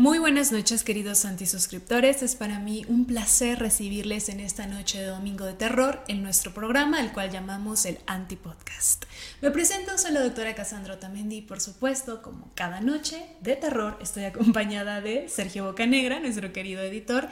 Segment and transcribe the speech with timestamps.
[0.00, 5.04] Muy buenas noches queridos antisuscriptores, es para mí un placer recibirles en esta noche de
[5.04, 9.04] Domingo de Terror en nuestro programa, el cual llamamos el Antipodcast.
[9.42, 13.98] Me presento, soy la doctora Cassandra Otamendi y por supuesto, como cada noche de terror,
[14.00, 17.28] estoy acompañada de Sergio Bocanegra, nuestro querido editor,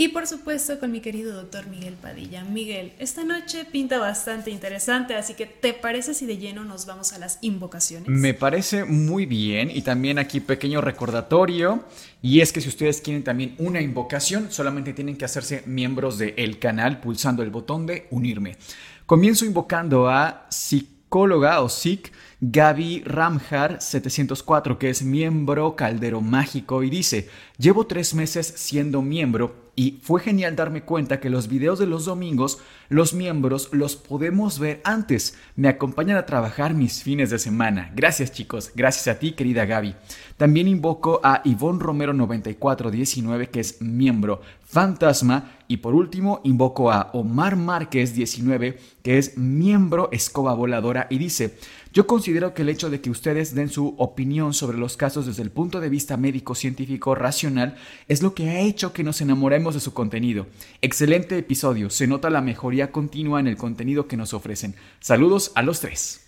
[0.00, 2.42] y por supuesto con mi querido doctor Miguel Padilla.
[2.42, 7.12] Miguel, esta noche pinta bastante interesante, así que ¿te parece si de lleno nos vamos
[7.12, 8.08] a las invocaciones?
[8.08, 11.84] Me parece muy bien y también aquí pequeño recordatorio
[12.22, 16.58] y es que si ustedes quieren también una invocación, solamente tienen que hacerse miembros del
[16.58, 18.56] canal pulsando el botón de unirme.
[19.04, 22.10] Comienzo invocando a psicóloga o SIC
[22.42, 29.70] Gaby Ramjar 704, que es miembro Caldero Mágico y dice, llevo tres meses siendo miembro
[29.76, 34.58] y fue genial darme cuenta que los videos de los domingos, los miembros los podemos
[34.58, 35.38] ver antes.
[35.56, 37.90] Me acompañan a trabajar mis fines de semana.
[37.94, 39.94] Gracias chicos, gracias a ti querida Gaby.
[40.36, 45.52] También invoco a Ivonne Romero 9419 que es miembro fantasma.
[45.66, 51.56] Y por último invoco a Omar Márquez 19 que es miembro escoba voladora y dice,
[51.92, 55.42] yo considero que el hecho de que ustedes den su opinión sobre los casos desde
[55.42, 59.74] el punto de vista médico, científico, racional, es lo que ha hecho que nos enamoremos
[59.74, 60.46] de su contenido.
[60.82, 64.76] Excelente episodio, se nota la mejoría continua en el contenido que nos ofrecen.
[65.00, 66.22] Saludos a los tres.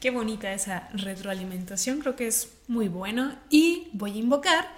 [0.00, 3.34] Qué bonita esa retroalimentación, creo que es muy bueno.
[3.50, 4.68] Y voy a invocar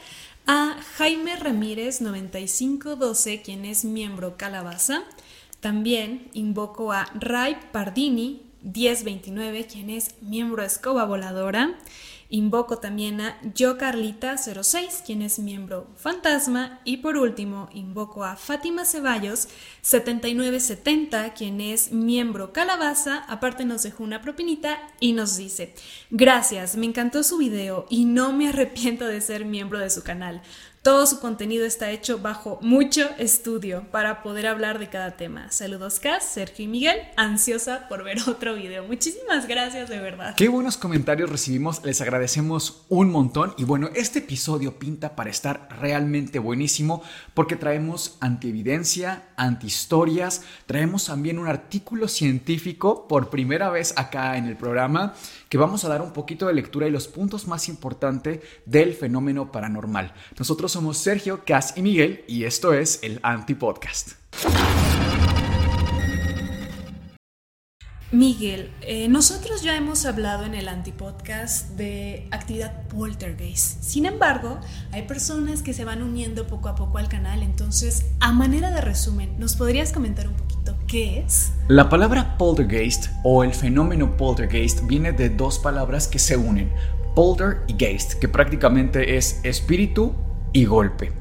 [0.47, 5.03] a Jaime Ramírez 9512, quien es miembro Calabaza.
[5.61, 11.79] También invoco a Ray Pardini 1029, quien es miembro Escoba Voladora.
[12.33, 16.81] Invoco también a Yo Carlita 06, quien es miembro Fantasma.
[16.85, 19.49] Y por último, invoco a Fátima Ceballos
[19.83, 23.25] 7970, quien es miembro Calabaza.
[23.29, 25.75] Aparte nos dejó una propinita y nos dice,
[26.11, 30.41] gracias, me encantó su video y no me arrepiento de ser miembro de su canal.
[30.83, 35.53] Todo su contenido está hecho bajo mucho estudio para poder hablar de cada tema.
[35.53, 38.85] Saludos, Cas, Sergio y Miguel, ansiosa por ver otro video.
[38.85, 40.35] Muchísimas gracias, de verdad.
[40.37, 43.53] Qué buenos comentarios recibimos, les agradecemos un montón.
[43.59, 47.03] Y bueno, este episodio pinta para estar realmente buenísimo
[47.35, 54.57] porque traemos antievidencia, antihistorias, traemos también un artículo científico por primera vez acá en el
[54.57, 55.13] programa
[55.51, 59.53] que vamos a dar un poquito de lectura y los puntos más importantes del fenómeno
[59.53, 60.15] paranormal.
[60.39, 64.13] Nosotros somos Sergio, Cas y Miguel y esto es el Antipodcast.
[68.13, 73.85] Miguel, eh, nosotros ya hemos hablado en el antipodcast de actividad poltergeist.
[73.85, 74.59] Sin embargo,
[74.91, 77.45] hay personas que se van uniendo poco a poco al canal.
[77.45, 81.53] Entonces, a manera de resumen, ¿nos podrías comentar un poquito qué es?
[81.69, 86.73] La palabra poltergeist o el fenómeno poltergeist viene de dos palabras que se unen:
[87.15, 90.17] polter y geist, que prácticamente es espíritu
[90.53, 91.13] y golpe.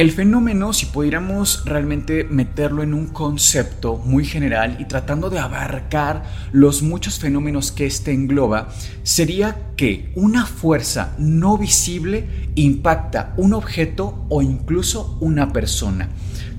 [0.00, 6.22] El fenómeno, si pudiéramos realmente meterlo en un concepto muy general y tratando de abarcar
[6.52, 8.70] los muchos fenómenos que este engloba,
[9.02, 16.08] sería que una fuerza no visible impacta un objeto o incluso una persona.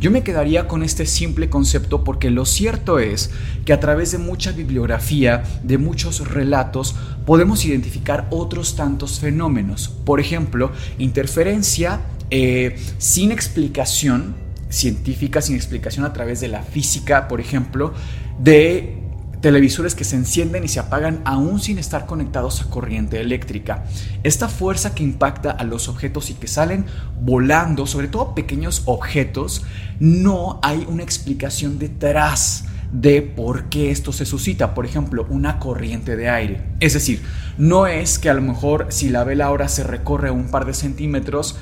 [0.02, 3.30] Yo me quedaría con este simple concepto porque lo cierto es
[3.66, 9.90] que a través de mucha bibliografía, de muchos relatos, podemos identificar otros tantos fenómenos.
[9.90, 12.02] Por ejemplo, interferencia
[12.32, 14.34] eh, sin explicación
[14.70, 17.94] científica, sin explicación a través de la física, por ejemplo,
[18.40, 18.98] de
[19.42, 23.84] televisores que se encienden y se apagan aún sin estar conectados a corriente eléctrica.
[24.24, 26.86] Esta fuerza que impacta a los objetos y que salen
[27.20, 29.64] volando, sobre todo pequeños objetos,
[30.02, 36.16] no hay una explicación detrás de por qué esto se suscita, por ejemplo, una corriente
[36.16, 36.64] de aire.
[36.80, 37.22] Es decir,
[37.60, 40.74] no es que a lo mejor si la vela ahora se recorre un par de
[40.74, 41.56] centímetros,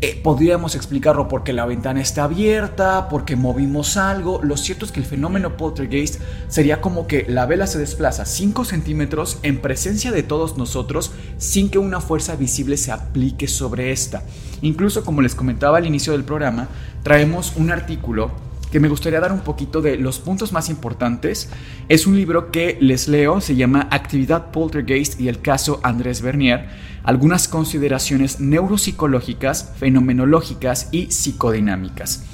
[0.00, 4.40] eh, podríamos explicarlo porque la ventana está abierta, porque movimos algo.
[4.42, 8.64] Lo cierto es que el fenómeno poltergeist sería como que la vela se desplaza 5
[8.64, 14.22] centímetros en presencia de todos nosotros sin que una fuerza visible se aplique sobre esta.
[14.62, 16.68] Incluso como les comentaba al inicio del programa,
[17.04, 18.32] traemos un artículo
[18.72, 21.48] que me gustaría dar un poquito de los puntos más importantes.
[21.88, 26.66] Es un libro que les leo, se llama Actividad Poltergeist y el caso Andrés Bernier,
[27.04, 32.24] algunas consideraciones neuropsicológicas, fenomenológicas y psicodinámicas.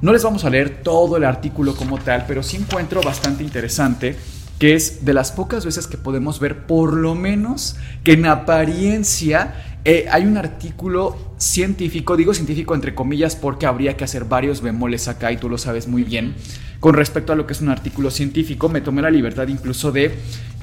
[0.00, 4.14] No les vamos a leer todo el artículo como tal, pero sí encuentro bastante interesante
[4.58, 9.67] que es de las pocas veces que podemos ver por lo menos que en apariencia
[9.90, 15.08] eh, hay un artículo científico, digo científico entre comillas porque habría que hacer varios bemoles
[15.08, 16.34] acá y tú lo sabes muy bien,
[16.78, 20.14] con respecto a lo que es un artículo científico, me tomé la libertad incluso de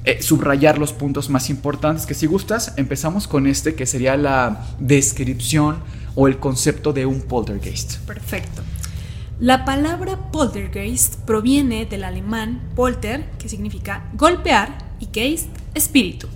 [0.04, 4.68] eh, subrayar los puntos más importantes, que si gustas empezamos con este que sería la
[4.78, 5.78] descripción
[6.14, 7.98] o el concepto de un poltergeist.
[8.02, 8.62] Perfecto.
[9.40, 16.28] La palabra poltergeist proviene del alemán polter, que significa golpear, y geist, espíritu.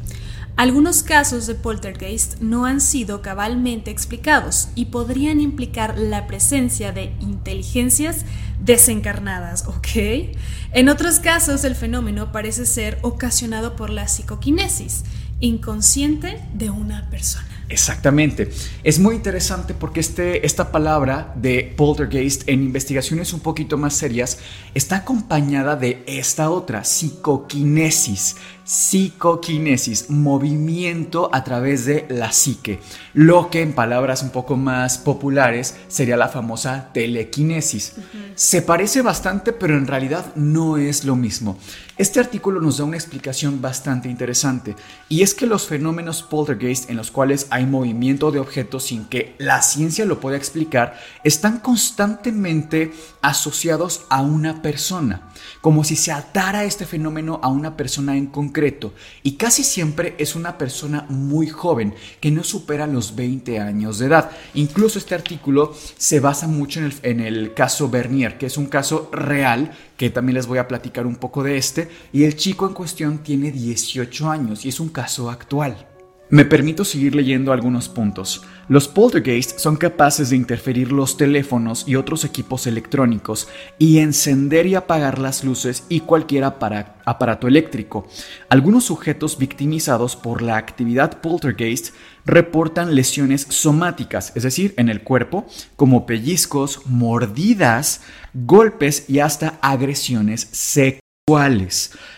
[0.60, 7.16] Algunos casos de poltergeist no han sido cabalmente explicados y podrían implicar la presencia de
[7.22, 8.26] inteligencias
[8.60, 10.36] desencarnadas, ¿ok?
[10.74, 15.06] En otros casos el fenómeno parece ser ocasionado por la psicoquinesis,
[15.40, 17.49] inconsciente de una persona.
[17.70, 18.50] Exactamente.
[18.84, 24.40] Es muy interesante porque este, esta palabra de poltergeist en investigaciones un poquito más serias
[24.74, 28.38] está acompañada de esta otra, psicoquinesis.
[28.64, 32.80] Psicoquinesis, movimiento a través de la psique,
[33.14, 37.94] lo que en palabras un poco más populares sería la famosa telequinesis.
[38.36, 41.58] Se parece bastante, pero en realidad no es lo mismo.
[42.00, 44.78] Este artículo nos da una explicación bastante interesante,
[45.10, 49.36] y es que los fenómenos poltergeist en los cuales hay movimiento de objetos sin que
[49.38, 55.30] la ciencia lo pueda explicar, están constantemente asociados a una persona,
[55.60, 60.38] como si se atara este fenómeno a una persona en concreto, y casi siempre es
[60.38, 64.32] una persona muy joven, que no supera los 20 años de edad.
[64.54, 69.74] Incluso este artículo se basa mucho en el, caso Bernier, que es un caso real
[70.00, 73.20] que también les voy a platicar un poco de este, y el chico en cuestión
[73.20, 75.90] tiene 18 años y es un caso actual.
[76.32, 78.44] Me permito seguir leyendo algunos puntos.
[78.68, 83.48] Los poltergeists son capaces de interferir los teléfonos y otros equipos electrónicos
[83.80, 88.08] y encender y apagar las luces y cualquier aparato eléctrico.
[88.48, 91.96] Algunos sujetos victimizados por la actividad poltergeist
[92.26, 98.02] reportan lesiones somáticas, es decir, en el cuerpo, como pellizcos, mordidas,
[98.36, 101.09] golpes y hasta agresiones sexuales.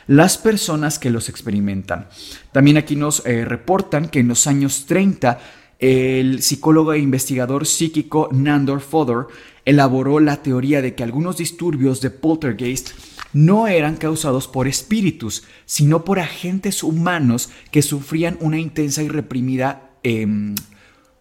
[0.08, 2.08] Las personas que los experimentan.
[2.52, 5.40] También aquí nos eh, reportan que en los años 30
[5.80, 9.30] el psicólogo e investigador psíquico Nandor Fodor
[9.66, 12.92] elaboró la teoría de que algunos disturbios de poltergeist
[13.34, 19.92] no eran causados por espíritus, sino por agentes humanos que sufrían una intensa y reprimida
[20.04, 20.56] Em,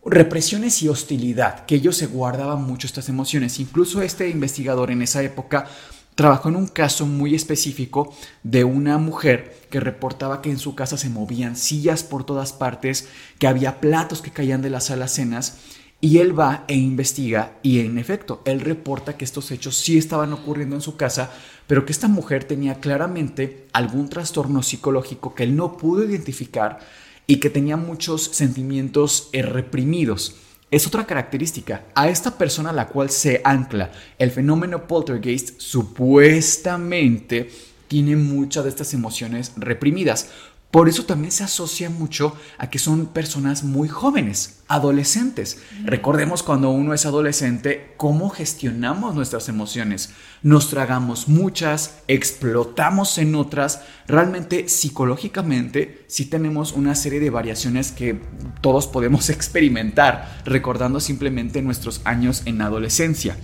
[0.03, 3.61] represiones y hostilidad, que ellos se guardaban mucho estas emociones.
[3.61, 5.67] Incluso este investigador en esa época
[6.21, 10.99] trabajó en un caso muy específico de una mujer que reportaba que en su casa
[10.99, 13.09] se movían sillas por todas partes,
[13.39, 15.57] que había platos que caían de las alacenas.
[15.99, 20.35] Y él va e investiga y en efecto, él reporta que estos hechos sí estaban
[20.35, 21.33] ocurriendo en su casa,
[21.67, 26.81] pero que esta mujer tenía claramente algún trastorno psicológico que él no pudo identificar
[27.27, 30.37] y que tenía muchos sentimientos eh, reprimidos.
[30.71, 31.83] Es otra característica.
[31.95, 37.51] A esta persona a la cual se ancla el fenómeno poltergeist supuestamente
[37.89, 40.29] tiene muchas de estas emociones reprimidas.
[40.71, 45.59] Por eso también se asocia mucho a que son personas muy jóvenes, adolescentes.
[45.85, 50.11] Recordemos cuando uno es adolescente, cómo gestionamos nuestras emociones.
[50.43, 53.83] Nos tragamos muchas, explotamos en otras.
[54.07, 58.21] Realmente psicológicamente sí tenemos una serie de variaciones que
[58.61, 63.37] todos podemos experimentar, recordando simplemente nuestros años en adolescencia.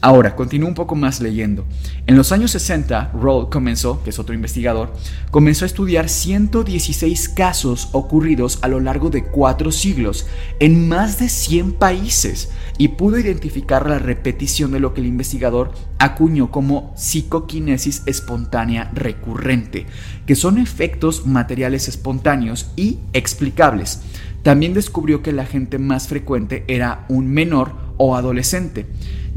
[0.00, 1.64] Ahora, continúo un poco más leyendo.
[2.06, 4.94] En los años 60, Roll comenzó, que es otro investigador,
[5.32, 10.26] comenzó a estudiar 116 casos ocurridos a lo largo de cuatro siglos
[10.60, 15.72] en más de 100 países y pudo identificar la repetición de lo que el investigador
[15.98, 19.86] acuñó como psicoquinesis espontánea recurrente,
[20.26, 24.00] que son efectos materiales espontáneos y explicables.
[24.44, 28.86] También descubrió que la gente más frecuente era un menor o adolescente.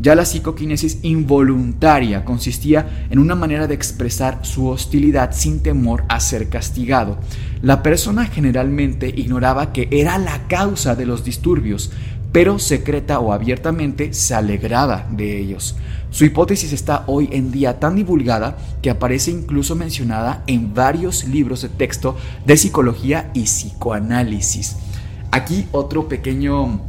[0.01, 6.19] Ya la psicoquinesis involuntaria consistía en una manera de expresar su hostilidad sin temor a
[6.19, 7.19] ser castigado.
[7.61, 11.91] La persona generalmente ignoraba que era la causa de los disturbios,
[12.31, 15.75] pero secreta o abiertamente se alegraba de ellos.
[16.09, 21.61] Su hipótesis está hoy en día tan divulgada que aparece incluso mencionada en varios libros
[21.61, 22.17] de texto
[22.47, 24.77] de psicología y psicoanálisis.
[25.29, 26.81] Aquí otro pequeño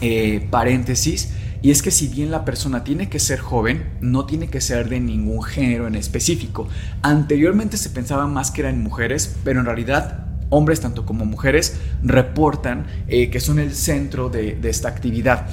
[0.00, 4.48] eh, paréntesis y es que si bien la persona tiene que ser joven, no tiene
[4.48, 6.68] que ser de ningún género en específico.
[7.02, 12.86] Anteriormente se pensaba más que eran mujeres, pero en realidad hombres tanto como mujeres reportan
[13.08, 15.46] eh, que son el centro de, esta actividad.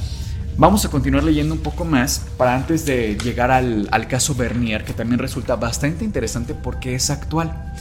[0.55, 4.83] Vamos a continuar leyendo un poco más para antes de llegar al, al caso Bernier,
[4.83, 7.73] que también resulta bastante interesante porque es actual.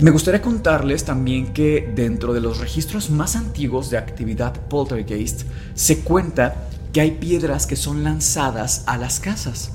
[0.00, 5.42] Me gustaría contarles también que dentro de los registros más antiguos de actividad poltergeist
[5.74, 9.70] se cuenta que hay piedras que son lanzadas a las casas.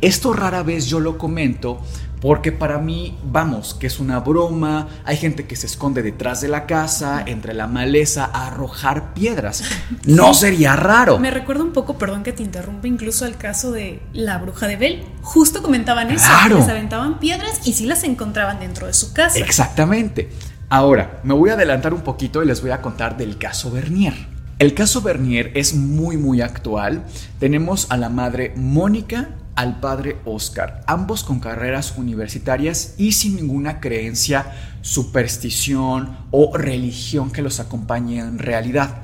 [0.00, 1.80] Esto rara vez yo lo comento
[2.20, 6.46] porque para mí, vamos, que es una broma, hay gente que se esconde detrás de
[6.46, 9.64] la casa, entre la maleza, a arrojar piedras.
[10.04, 11.18] No sería raro.
[11.18, 14.76] Me recuerda un poco, perdón que te interrumpa, incluso al caso de la bruja de
[14.76, 15.04] Bell.
[15.22, 16.58] Justo comentaban eso, claro.
[16.58, 19.40] les aventaban piedras y sí las encontraban dentro de su casa.
[19.40, 20.30] Exactamente.
[20.68, 24.37] Ahora, me voy a adelantar un poquito y les voy a contar del caso Bernier.
[24.58, 27.04] El caso Bernier es muy muy actual.
[27.38, 33.78] Tenemos a la madre Mónica, al padre Oscar, ambos con carreras universitarias y sin ninguna
[33.78, 38.96] creencia, superstición o religión que los acompañe en realidad.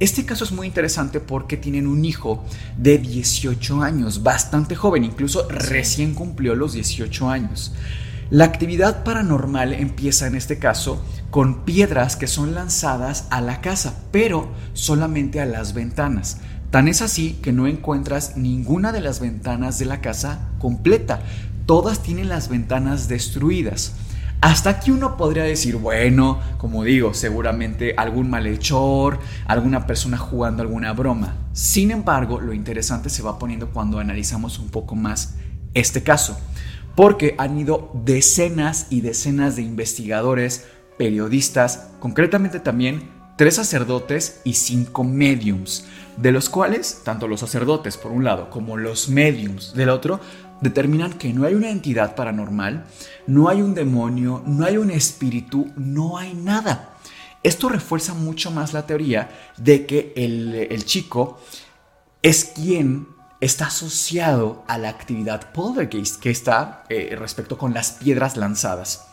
[0.00, 2.44] Este caso es muy interesante porque tienen un hijo
[2.76, 7.72] de 18 años, bastante joven, incluso recién cumplió los 18 años.
[8.28, 13.94] La actividad paranormal empieza en este caso con piedras que son lanzadas a la casa,
[14.10, 16.38] pero solamente a las ventanas.
[16.70, 21.20] Tan es así que no encuentras ninguna de las ventanas de la casa completa.
[21.66, 23.94] Todas tienen las ventanas destruidas.
[24.40, 30.92] Hasta aquí uno podría decir, bueno, como digo, seguramente algún malhechor, alguna persona jugando alguna
[30.92, 31.36] broma.
[31.52, 35.34] Sin embargo, lo interesante se va poniendo cuando analizamos un poco más
[35.74, 36.38] este caso
[36.94, 40.66] porque han ido decenas y decenas de investigadores,
[41.00, 45.86] periodistas, concretamente también tres sacerdotes y cinco mediums,
[46.18, 50.20] de los cuales tanto los sacerdotes por un lado como los mediums del otro
[50.60, 52.84] determinan que no hay una entidad paranormal,
[53.26, 56.98] no hay un demonio, no hay un espíritu, no hay nada.
[57.42, 61.40] Esto refuerza mucho más la teoría de que el, chico
[62.20, 63.08] es quien
[63.40, 69.09] está asociado a la actividad poltergeist que está eh, respecto con las piedras lanzadas.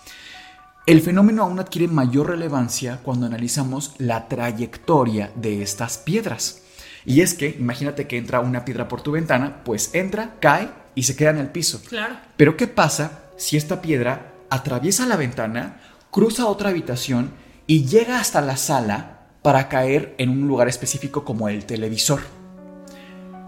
[0.87, 6.61] El fenómeno aún adquiere mayor relevancia cuando analizamos la trayectoria de estas piedras.
[7.05, 11.03] Y es que, imagínate que entra una piedra por tu ventana, pues entra, cae y
[11.03, 11.81] se queda en el piso.
[11.89, 12.15] Claro.
[12.37, 17.31] Pero ¿qué pasa si esta piedra atraviesa la ventana, cruza otra habitación
[17.67, 22.21] y llega hasta la sala para caer en un lugar específico como el televisor?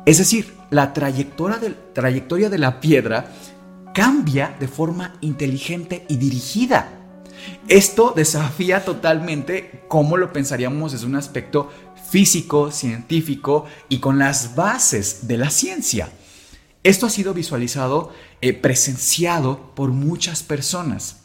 [0.05, 3.31] Es decir, la trayectoria de, la piedra
[3.93, 6.98] cambia de forma inteligente y dirigida.
[7.67, 11.69] Esto desafía totalmente cómo lo pensaríamos desde un aspecto
[12.09, 16.09] físico, científico y con las bases de la ciencia.
[16.83, 21.21] Esto ha sido visualizado, eh, presenciado por muchas personas.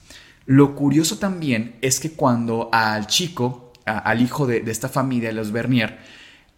[0.47, 5.53] Lo curioso también es que cuando al chico, al hijo de, de esta familia, los
[5.53, 5.99] Bernier,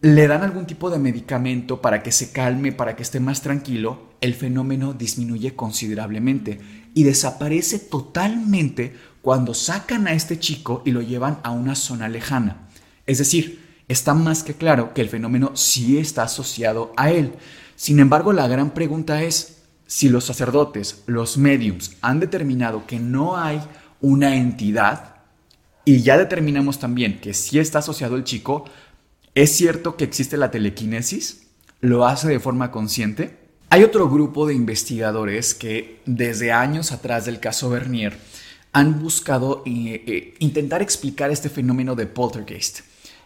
[0.01, 4.11] le dan algún tipo de medicamento para que se calme, para que esté más tranquilo,
[4.21, 6.61] el fenómeno disminuye considerablemente
[6.95, 8.95] y desaparece totalmente
[9.26, 12.68] cuando sacan a este chico y lo llevan a una zona lejana.
[13.06, 17.33] Es decir, está más que claro que el fenómeno sí está asociado a él.
[17.75, 23.37] Sin embargo, la gran pregunta es, si los sacerdotes, los mediums, han determinado que no
[23.37, 23.61] hay
[24.00, 25.16] una entidad,
[25.85, 28.66] y ya determinamos también que sí está asociado el chico,
[29.35, 31.49] ¿Es cierto que existe la telequinesis?
[31.80, 33.37] ¿Lo hace de forma consciente?
[33.71, 38.16] Hay otro grupo de investigadores que desde años atrás del caso Bernier
[38.76, 42.80] han buscado eh, eh, intentar explicar este fenómeno de poltergeist.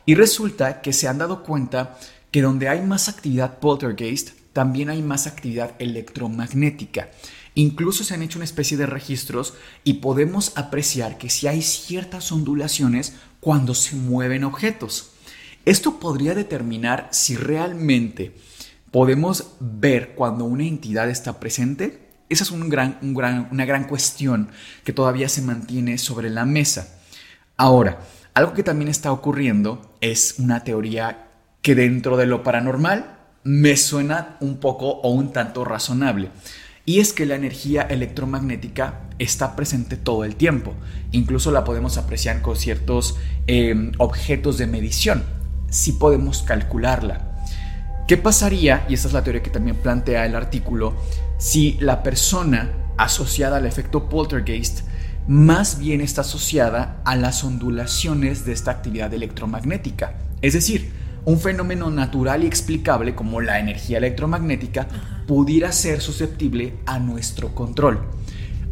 [0.07, 1.99] Y resulta que se han dado cuenta
[2.31, 7.11] que donde hay más actividad poltergeist, también hay más actividad electromagnética.
[7.57, 12.31] Incluso se han hecho una especie de registros y podemos apreciar que si hay ciertas
[12.31, 15.11] ondulaciones cuando se mueven objetos.
[15.65, 18.37] Esto podría determinar si realmente
[18.93, 22.10] podemos ver cuando una entidad está presente.
[22.31, 24.49] Esa es una gran cuestión
[24.85, 27.01] que todavía se mantiene sobre la mesa.
[27.57, 27.99] Ahora,
[28.33, 31.27] algo que también está ocurriendo es una teoría
[31.61, 36.31] que dentro de lo paranormal me suena un poco o un tanto razonable.
[36.87, 40.75] Y es que la energía electromagnética está presente todo el tiempo.
[41.13, 45.23] Incluso la podemos apreciar con ciertos eh, objetos de medición.
[45.69, 47.30] Si podemos calcularla.
[48.11, 50.97] ¿Qué pasaría, y esta es la teoría que también plantea el artículo,
[51.39, 54.81] si la persona asociada al efecto poltergeist
[55.29, 60.15] más bien está asociada a las ondulaciones de esta actividad electromagnética?
[60.43, 60.91] Es decir,
[61.25, 64.89] un fenómeno natural y explicable como la energía electromagnética
[65.29, 68.01] pudiera ser susceptible a nuestro control,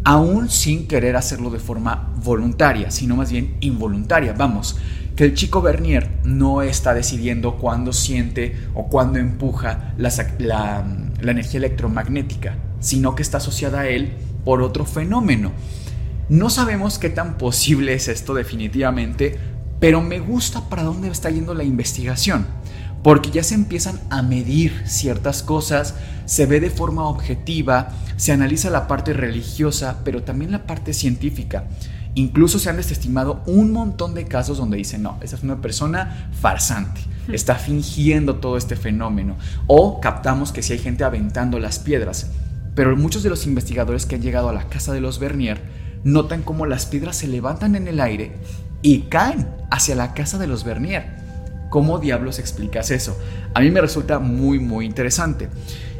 [0.02, 4.33] aún sin querer hacerlo de forma voluntaria, sino más bien involuntaria.
[4.33, 4.78] Vamos,
[5.19, 10.87] que el chico Bernier no está decidiendo cuándo siente o cuándo empuja la,
[11.21, 14.13] energía electromagnética, sino que está asociada a él
[14.45, 15.51] por otro fenómeno.
[16.29, 19.37] No sabemos qué tan posible es esto definitivamente,
[19.81, 22.47] pero me gusta para dónde está yendo la investigación,
[23.03, 25.97] porque ya se empiezan a medir ciertas cosas,
[26.27, 31.65] se ve de forma objetiva, se analiza la parte religiosa, pero también la parte científica.
[32.15, 36.31] Incluso se han desestimado un montón de casos donde dicen, no, esa es una persona
[36.41, 37.00] farsante,
[37.33, 39.37] está fingiendo todo este fenómeno.
[39.67, 42.31] O captamos que si hay gente aventando las piedras.
[42.75, 45.61] Pero muchos de los investigadores que han llegado a la casa de los Bernier
[46.05, 48.37] notan cómo las piedras se levantan en el aire
[48.83, 51.17] y caen hacia la casa de los Bernier.
[51.71, 53.19] ¿Cómo diablos explicas eso?
[53.53, 55.49] A mí me resulta muy muy interesante.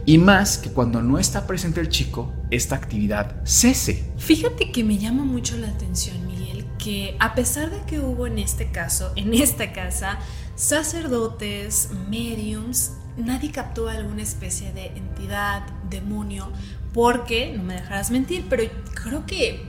[0.09, 4.11] Y más que cuando no está presente el chico, esta actividad cese.
[4.17, 8.39] Fíjate que me llama mucho la atención, Miguel, que a pesar de que hubo en
[8.39, 10.19] este caso, en esta casa,
[10.55, 16.51] sacerdotes, mediums, nadie captó alguna especie de entidad, demonio,
[16.95, 18.63] porque, no me dejarás mentir, pero
[18.95, 19.69] creo que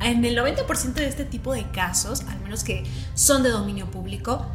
[0.00, 2.82] en el 90% de este tipo de casos, al menos que
[3.14, 4.50] son de dominio público,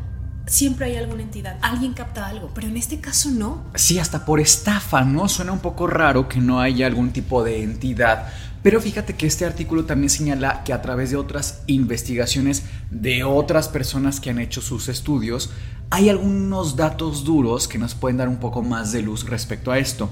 [0.45, 3.63] siempre hay alguna entidad, alguien capta algo, pero en este caso no.
[3.75, 5.27] Sí, hasta por estafa, ¿no?
[5.27, 8.27] Suena un poco raro que no haya algún tipo de entidad.
[8.63, 13.67] Pero fíjate que este artículo también señala que a través de otras investigaciones de otras
[13.67, 15.49] personas que han hecho sus estudios,
[15.89, 19.79] hay algunos datos duros que nos pueden dar un poco más de luz respecto a
[19.79, 20.09] esto.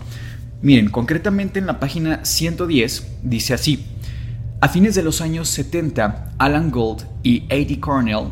[0.61, 3.85] Miren, concretamente en la página 110 dice así,
[4.61, 7.79] a fines de los años 70, Alan Gold y A.D.
[7.79, 8.29] Cornell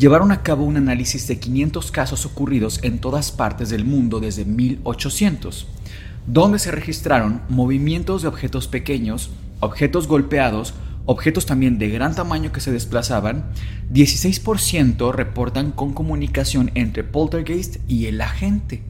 [0.00, 4.46] llevaron a cabo un análisis de 500 casos ocurridos en todas partes del mundo desde
[4.46, 5.68] 1800,
[6.26, 10.72] donde se registraron movimientos de objetos pequeños, objetos golpeados,
[11.04, 13.50] objetos también de gran tamaño que se desplazaban,
[13.92, 18.82] 16% reportan con comunicación entre poltergeist y el agente.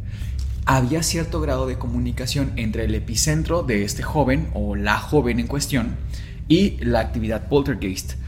[0.64, 5.49] Había cierto grado de comunicación entre el epicentro de este joven o la joven en
[5.49, 5.96] cuestión
[6.46, 8.20] y la actividad poltergeist.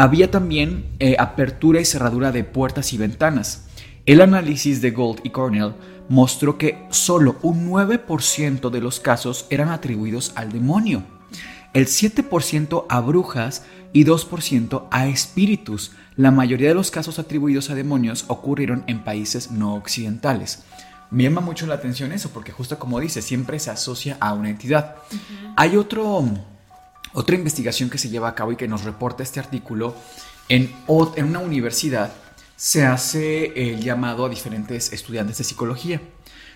[0.00, 3.66] Había también eh, apertura y cerradura de puertas y ventanas.
[4.06, 5.74] El análisis de Gold y Cornell
[6.08, 11.02] mostró que solo un 9% de los casos eran atribuidos al demonio,
[11.74, 15.90] el 7% a brujas y 2% a espíritus.
[16.14, 20.62] La mayoría de los casos atribuidos a demonios ocurrieron en países no occidentales.
[21.10, 24.50] Me llama mucho la atención eso porque justo como dice, siempre se asocia a una
[24.50, 24.94] entidad.
[25.56, 26.22] Hay otro
[27.12, 29.94] otra investigación que se lleva a cabo y que nos reporta este artículo,
[30.48, 32.12] en, una universidad
[32.56, 36.00] se hace el llamado a diferentes estudiantes de psicología.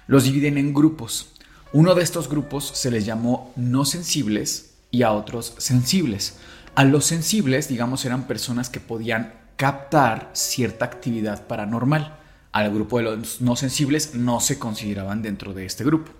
[0.06, 1.32] Los dividen en grupos.
[1.72, 6.38] Uno de estos grupos se les llamó no sensibles y a otros sensibles.
[6.74, 12.18] A los sensibles, digamos, eran personas que podían captar cierta actividad paranormal.
[12.50, 16.12] Al grupo de los no sensibles no se consideraban dentro de este grupo.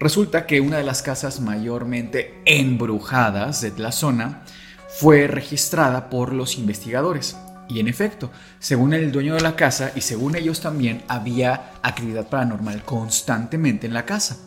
[0.00, 4.44] Resulta que una de las casas mayormente embrujadas de la zona
[4.88, 7.36] fue registrada por los investigadores.
[7.68, 8.30] Y en efecto,
[8.60, 13.94] según el dueño de la casa y según ellos también, había actividad paranormal constantemente en
[13.94, 14.38] la casa.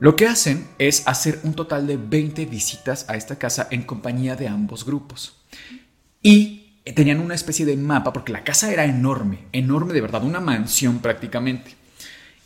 [0.00, 4.36] Lo que hacen es hacer un total de 20 visitas a esta casa en compañía
[4.36, 5.40] de ambos grupos.
[6.22, 10.40] Y tenían una especie de mapa, porque la casa era enorme, enorme de verdad, una
[10.40, 11.77] mansión prácticamente.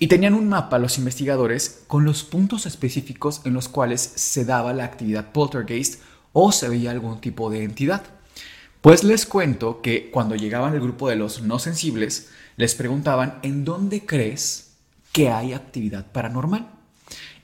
[0.03, 4.73] Y tenían un mapa los investigadores con los puntos específicos en los cuales se daba
[4.73, 8.03] la actividad poltergeist o se veía algún tipo de entidad.
[8.81, 13.65] Pues les cuento que cuando llegaban el grupo de los no sensibles, les preguntaban, ¿en
[13.65, 14.73] dónde crees
[15.13, 16.69] que hay actividad paranormal.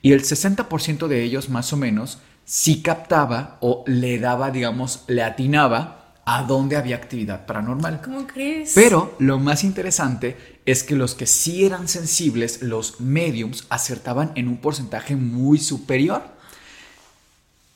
[0.02, 5.22] Y el 60% de ellos más o menos sí captaba o le daba, digamos, le
[5.22, 5.98] atinaba
[6.30, 8.02] a dónde había actividad paranormal.
[8.02, 8.72] ¿Cómo crees?
[8.74, 14.48] Pero lo más interesante es que los que sí eran sensibles, los mediums, acertaban en
[14.48, 16.22] un porcentaje muy superior.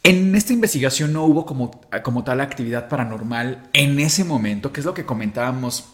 [0.02, 4.86] En esta investigación no hubo como, como tal actividad paranormal en ese momento, que es
[4.86, 5.86] lo que comentábamos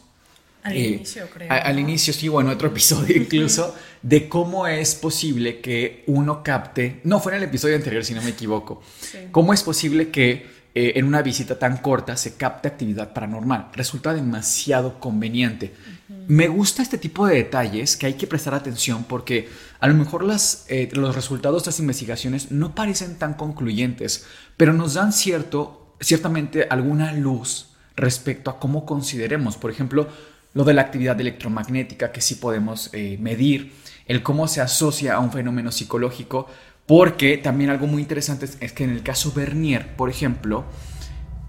[0.65, 1.49] al eh, inicio, creo.
[1.53, 7.21] al inicio, sí, bueno, otro episodio incluso, de cómo es posible que uno capte, no,
[7.21, 9.19] fue en el episodio anterior, si no me equivoco, Sí.
[9.31, 13.69] cómo es posible que eh, en una visita tan corta se capte actividad paranormal.
[13.73, 15.73] Resulta demasiado conveniente.
[16.27, 20.27] Me gusta este tipo de detalles que hay que prestar atención porque a lo mejor
[20.68, 26.66] eh, los resultados de estas investigaciones no parecen tan concluyentes, pero nos dan cierto, ciertamente
[26.71, 30.09] alguna luz respecto a cómo consideremos, por ejemplo,
[30.55, 33.73] lo de la actividad electromagnética que sí podemos eh, medir,
[34.07, 36.49] el cómo se asocia a un fenómeno psicológico,
[36.87, 40.64] porque también algo muy interesante es, es que en el caso Bernier, por ejemplo,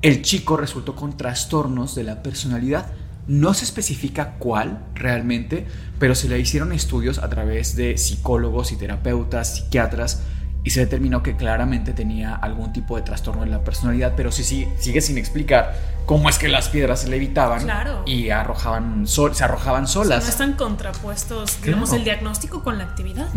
[0.01, 2.91] el chico resultó con trastornos de la personalidad.
[3.29, 5.65] No se especifica cuál realmente,
[5.99, 10.23] pero se le hicieron estudios a través de psicólogos y terapeutas, psiquiatras,
[10.63, 14.43] y se determinó que claramente tenía algún tipo de trastorno en la personalidad, pero sí,
[14.43, 15.73] sí, sigue sin explicar
[16.05, 18.03] cómo es que las piedras se levitaban Claro.
[18.05, 20.23] y arrojaban sol, se arrojaban O sea, solas.
[20.25, 21.99] no están contrapuestos, digamos, Claro.
[21.99, 23.27] el diagnóstico con la actividad.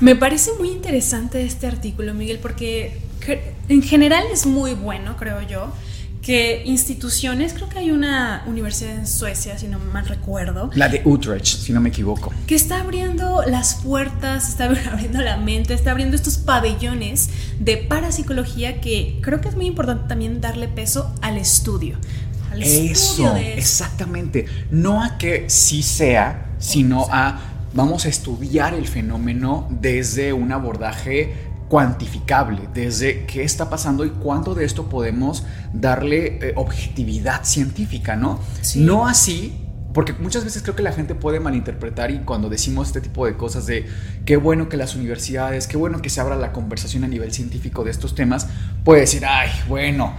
[0.00, 3.00] Me parece muy interesante este artículo, Miguel, porque
[3.68, 5.72] en general es muy bueno, creo yo,
[6.26, 11.00] que instituciones, creo que hay una universidad en Suecia, si no mal recuerdo, La de
[11.04, 12.32] Utrecht, si no me equivoco.
[12.48, 18.80] que está abriendo las puertas, está abriendo la mente, está abriendo estos pabellones de parapsicología
[18.80, 21.96] que creo que es muy importante también darle peso al estudio.
[22.50, 23.58] Al estudio Eso, de esto.
[23.60, 24.46] exactamente.
[24.72, 27.38] No a que sí sea, sino a
[27.72, 31.34] vamos a estudiar el fenómeno desde un abordaje
[31.68, 38.40] cuantificable, desde qué está pasando y cuánto de esto podemos darle eh, objetividad científica, ¿no?
[38.60, 38.80] Sí.
[38.80, 43.00] No así, porque muchas veces creo que la gente puede malinterpretar y cuando decimos este
[43.00, 43.86] tipo de cosas de
[44.26, 47.82] qué bueno que las universidades, qué bueno que se abra la conversación a nivel científico
[47.82, 48.46] de estos temas,
[48.84, 50.14] puede decir, ay, bueno,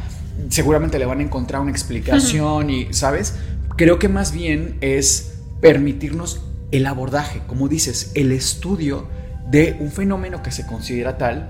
[0.50, 3.36] seguramente le van a encontrar una explicación y, ¿sabes?
[3.76, 9.08] Creo que más bien es permitirnos el abordaje, como dices, el estudio
[9.50, 11.50] de un fenómeno que se considera tal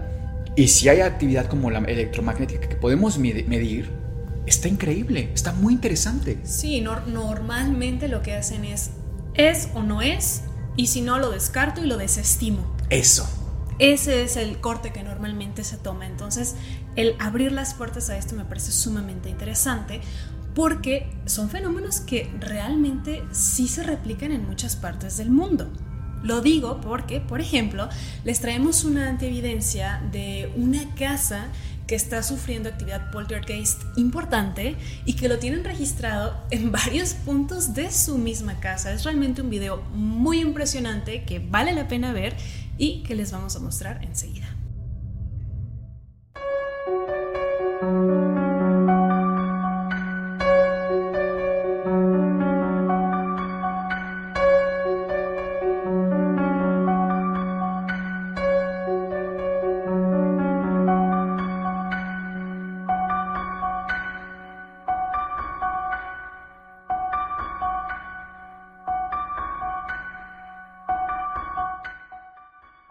[0.55, 3.89] y si hay actividad como la electromagnética que podemos medi- medir,
[4.45, 6.39] está increíble, está muy interesante.
[6.43, 8.91] Sí, nor- normalmente lo que hacen es
[9.33, 10.41] es o no es,
[10.75, 12.75] y si no lo descarto y lo desestimo.
[12.89, 13.27] Eso.
[13.77, 16.07] Ese es el corte que normalmente se toma.
[16.07, 16.55] Entonces,
[16.95, 20.01] el abrir las puertas a esto me parece sumamente interesante
[20.55, 25.71] porque son fenómenos que realmente sí se replican en muchas partes del mundo.
[26.23, 27.89] Lo digo porque, por ejemplo,
[28.23, 31.47] les traemos una antievidencia de una casa
[31.87, 34.75] que está sufriendo actividad poltergeist importante
[35.05, 38.91] y que lo tienen registrado en varios puntos de su misma casa.
[38.91, 42.35] Es realmente un video muy impresionante que vale la pena ver
[42.77, 44.56] y que les vamos a mostrar enseguida.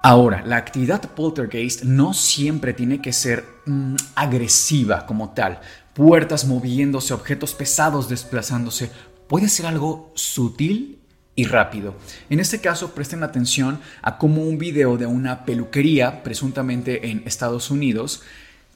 [0.08, 5.58] Ahora, la actividad poltergeist no siempre tiene que ser mm, agresiva como tal.
[5.94, 8.92] Puertas moviéndose, objetos pesados desplazándose.
[9.26, 11.00] Puede ser algo sutil
[11.34, 11.96] y rápido.
[12.30, 17.72] En este caso, presten atención a cómo un video de una peluquería, presuntamente en Estados
[17.72, 18.22] Unidos,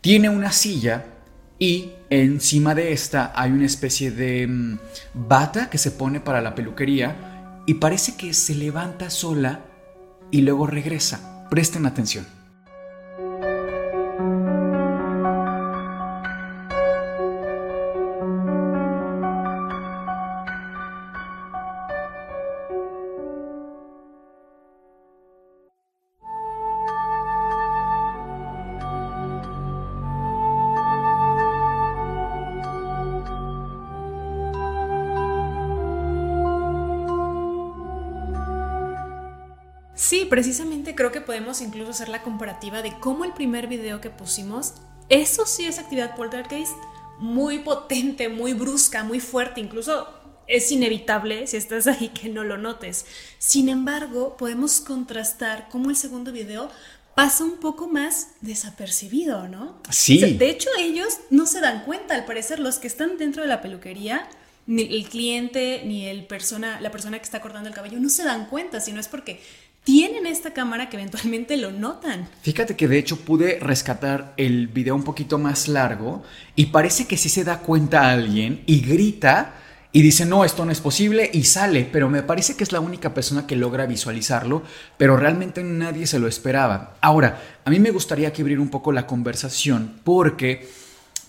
[0.00, 1.04] tiene una silla
[1.60, 4.78] y encima de esta hay una especie de mm,
[5.14, 9.69] bata que se pone para la peluquería y parece que se levanta sola
[10.30, 11.46] y luego regresa.
[11.50, 12.26] Presten atención.
[40.94, 44.74] Creo que podemos incluso hacer la comparativa de cómo el primer video que pusimos,
[45.08, 46.72] eso sí es actividad poltergeist
[47.18, 50.08] muy potente, muy brusca, muy fuerte, incluso
[50.46, 53.06] es inevitable si estás ahí que no lo notes.
[53.38, 56.70] Sin embargo, podemos contrastar cómo el segundo video
[57.14, 59.80] pasa un poco más desapercibido, ¿no?
[59.90, 60.18] Sí.
[60.34, 63.60] de hecho, ellos no se dan cuenta, al parecer, los que están dentro de la
[63.60, 64.28] peluquería,
[64.66, 68.24] ni el cliente, ni el persona, la persona que está cortando el cabello, no se
[68.24, 69.42] dan cuenta, sino es porque
[69.84, 72.28] tienen esta cámara que eventualmente lo notan.
[72.42, 76.22] Fíjate que de hecho pude rescatar el video un poquito más largo
[76.54, 79.54] y parece que sí se da cuenta alguien y grita
[79.92, 82.78] y dice, no, esto no es posible y sale, pero me parece que es la
[82.78, 84.62] única persona que logra visualizarlo,
[84.96, 86.96] pero realmente nadie se lo esperaba.
[87.00, 90.68] Ahora, a mí me gustaría que abrir un poco la conversación porque,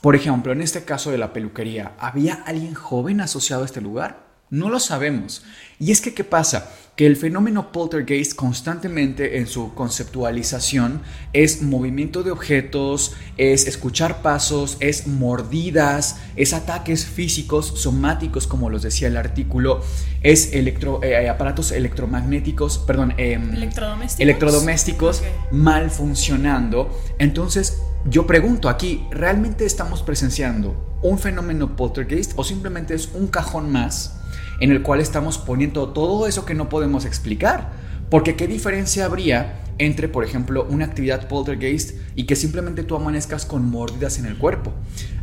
[0.02, 4.30] por ejemplo, en este caso de la peluquería, ¿había alguien joven asociado a este lugar?
[4.52, 5.44] No lo sabemos.
[5.80, 6.70] Y es que, ¿qué pasa?
[7.02, 11.02] Que el fenómeno poltergeist constantemente en su conceptualización
[11.34, 18.84] es movimiento de objetos, es escuchar pasos, es mordidas, es ataques físicos, somáticos, como los
[18.84, 19.82] decía el artículo,
[20.22, 26.96] es electro, eh, aparatos electromagnéticos, perdón, em, electrodomésticos, electrodomésticos mal funcionando.
[27.18, 33.72] Entonces, yo pregunto aquí, ¿realmente estamos presenciando un fenómeno poltergeist o simplemente es un cajón
[33.72, 34.21] más?
[34.62, 37.71] En el cual estamos poniendo todo eso que no podemos explicar.
[38.10, 43.45] Porque qué diferencia habría entre, por ejemplo, una actividad poltergeist y que simplemente tú amanezcas
[43.45, 44.71] con mordidas en el cuerpo.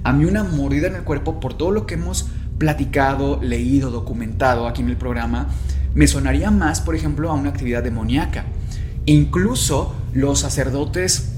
[0.02, 4.66] A mí una mordida en el cuerpo, por todo lo que hemos platicado, leído, documentado
[4.66, 5.48] aquí en el programa,
[5.94, 8.44] me sonaría más, por ejemplo, a una actividad demoníaca.
[9.06, 11.37] Incluso los sacerdotes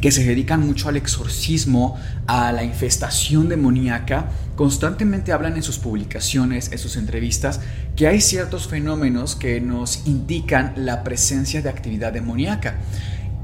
[0.00, 6.72] que se dedican mucho al exorcismo, a la infestación demoníaca, constantemente hablan en sus publicaciones,
[6.72, 7.60] en sus entrevistas,
[7.96, 12.76] que hay ciertos fenómenos que nos indican la presencia de actividad demoníaca.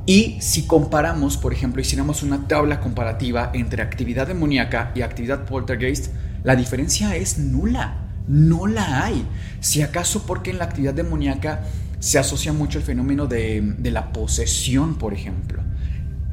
[0.07, 6.13] Y si comparamos, por ejemplo, hiciéramos una tabla comparativa entre actividad demoníaca y actividad poltergeist,
[6.45, 8.03] la diferencia es nula.
[8.29, 9.27] No la hay.
[9.61, 11.65] Si acaso porque en la actividad demoníaca
[11.99, 15.66] se asocia mucho el fenómeno de, de la posesión, por ejemplo.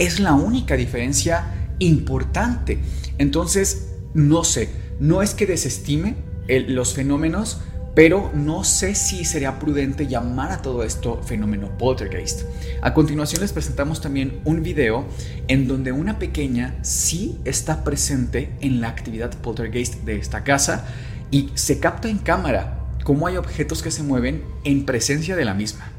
[0.03, 1.45] Es la única diferencia
[1.79, 2.77] importante.
[3.19, 4.67] Entonces, no sé,
[4.99, 6.17] no es que desestime
[6.67, 7.61] los fenómenos,
[7.95, 12.41] pero no sé si sería prudente llamar a todo esto fenómeno poltergeist.
[12.81, 15.05] A continuación les presentamos también un video
[15.47, 20.85] en donde una pequeña sí está presente en la actividad poltergeist de esta casa
[21.31, 25.53] y se capta en cámara cómo hay objetos que se mueven en presencia de la
[25.53, 25.92] misma.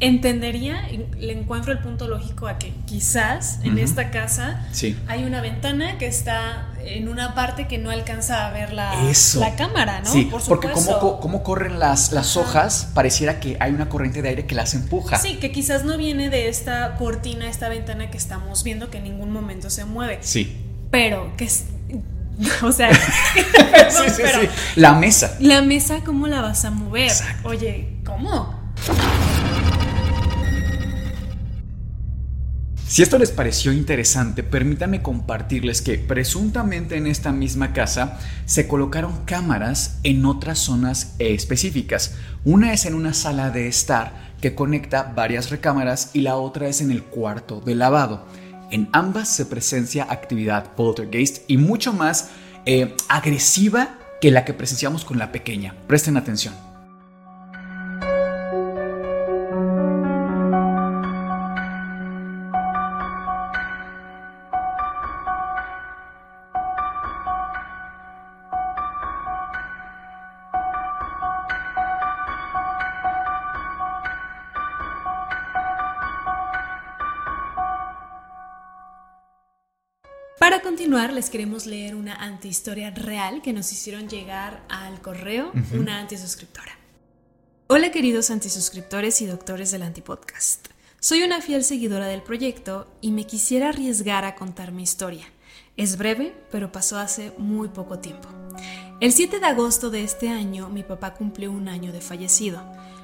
[0.00, 4.66] Entendería, le encuentro el punto lógico a que quizás en esta casa
[5.06, 8.94] hay una ventana que está en una parte que no alcanza a ver la,
[9.36, 10.10] la cámara, ¿no?
[10.10, 14.46] Sí, porque como, como corren las, las hojas, pareciera que hay una corriente de aire
[14.46, 15.18] que las empuja.
[15.18, 19.04] Sí, que quizás no viene de esta cortina, esta ventana que estamos viendo que en
[19.04, 20.18] ningún momento se mueve.
[20.22, 20.64] Sí.
[20.90, 21.64] Pero que es...
[22.62, 24.48] O sea, sí, sí, sí.
[24.76, 25.36] la mesa.
[25.40, 27.12] La mesa, ¿cómo la vas a mover?
[27.44, 28.58] Oye, ¿cómo?
[32.90, 39.24] Si esto les pareció interesante, permítanme compartirles que presuntamente en esta misma casa se colocaron
[39.26, 42.16] cámaras en otras zonas específicas.
[42.44, 46.80] Una es en una sala de estar que conecta varias recámaras y la otra es
[46.80, 48.26] en el cuarto de lavado.
[48.72, 52.30] En ambas se presencia actividad poltergeist y mucho más
[52.66, 55.76] eh, agresiva que la que presenciamos con la pequeña.
[55.86, 56.69] Presten atención.
[80.50, 86.00] Para continuar, les queremos leer una antihistoria real que nos hicieron llegar al correo una
[86.00, 86.76] antisuscriptora.
[87.68, 90.66] Hola queridos antisuscriptores y doctores del Antipodcast.
[90.98, 95.26] Soy una fiel seguidora del proyecto y me quisiera arriesgar a contar mi historia.
[95.76, 98.28] Es breve, pero pasó hace muy poco tiempo.
[99.00, 102.60] El 7 de agosto de este año mi papá cumplió un año de fallecido.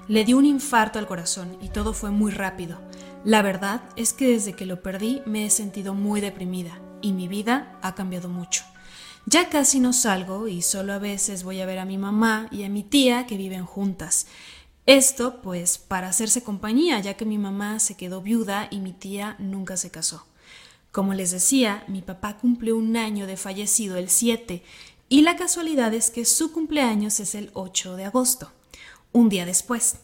[0.08, 2.80] Le dio un infarto al corazón y todo fue muy rápido.
[3.22, 7.28] La verdad es que desde que lo perdí me he sentido muy deprimida y mi
[7.28, 8.64] vida ha cambiado mucho.
[9.26, 12.64] Ya casi no salgo y solo a veces voy a ver a mi mamá y
[12.64, 14.26] a mi tía que viven juntas.
[14.86, 19.36] Esto, pues, para hacerse compañía, ya que mi mamá se quedó viuda y mi tía
[19.38, 20.26] nunca se casó.
[20.90, 24.64] Como les decía, mi papá cumplió un año de fallecido el 7
[25.08, 28.50] y la casualidad es que su cumpleaños es el 8 de agosto,
[29.12, 29.98] un día después.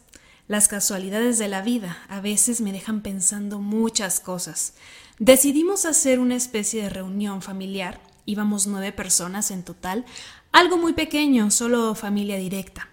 [0.47, 4.75] Las casualidades de la vida a veces me dejan pensando muchas cosas.
[5.18, 10.05] Decidimos hacer una especie de reunión familiar, íbamos nueve personas en total,
[10.53, 12.88] algo muy pequeño, solo familia directa.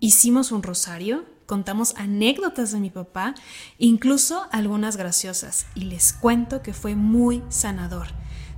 [0.00, 3.34] Hicimos un rosario, contamos anécdotas de mi papá,
[3.78, 8.08] incluso algunas graciosas, y les cuento que fue muy sanador.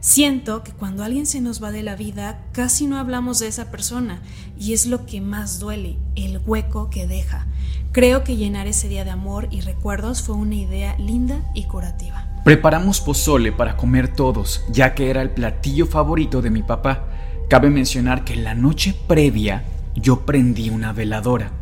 [0.01, 3.71] Siento que cuando alguien se nos va de la vida, casi no hablamos de esa
[3.71, 4.23] persona,
[4.59, 7.47] y es lo que más duele, el hueco que deja.
[7.93, 12.22] Creo que llenar ese día de amor y recuerdos fue una idea linda y curativa.
[12.45, 17.07] Preparamos pozole para comer todos, ya que era el platillo favorito de mi papá.
[17.49, 19.63] Cabe mencionar que la noche previa
[19.95, 21.53] yo prendí una veladora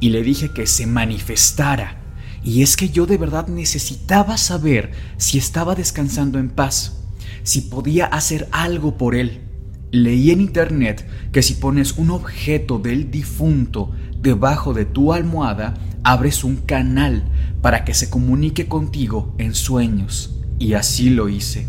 [0.00, 2.00] y le dije que se manifestara.
[2.42, 7.02] Y es que yo de verdad necesitaba saber si estaba descansando en paz,
[7.42, 9.42] si podía hacer algo por él.
[9.90, 13.92] Leí en internet que si pones un objeto del difunto
[14.22, 17.24] debajo de tu almohada, abres un canal
[17.62, 20.36] para que se comunique contigo en sueños.
[20.58, 21.66] Y así lo hice.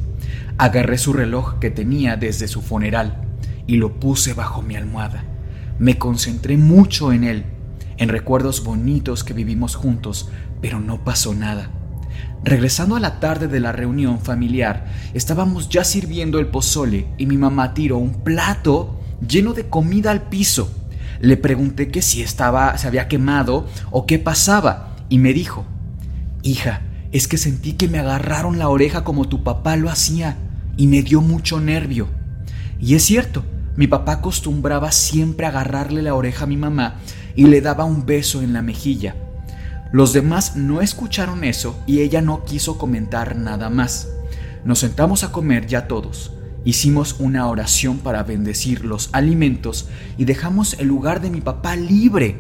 [0.58, 3.22] Agarré su reloj que tenía desde su funeral
[3.68, 5.24] y lo puse bajo mi almohada.
[5.80, 7.46] Me concentré mucho en él,
[7.98, 10.30] en recuerdos bonitos que vivimos juntos,
[10.62, 11.72] pero no pasó nada.
[12.44, 17.38] Regresando a la tarde de la reunión familiar, estábamos ya sirviendo el pozole y mi
[17.38, 20.81] mamá tiró un plato lleno de comida al piso.
[21.22, 25.66] Le pregunté que si estaba, se había quemado o qué pasaba y me dijo,
[26.42, 26.82] hija,
[27.12, 30.38] es que sentí que me agarraron la oreja como tu papá lo hacía
[30.78, 32.08] y me dio mucho nervio.
[32.80, 36.96] Y es cierto, mi papá acostumbraba siempre agarrarle la oreja a mi mamá
[37.36, 39.16] y le daba un beso en la mejilla.
[39.92, 44.08] Los demás no escucharon eso y ella no quiso comentar nada más.
[44.66, 46.32] Nos sentamos a comer ya todos.
[46.64, 52.40] Hicimos una oración para bendecir los alimentos y dejamos el lugar de mi papá libre,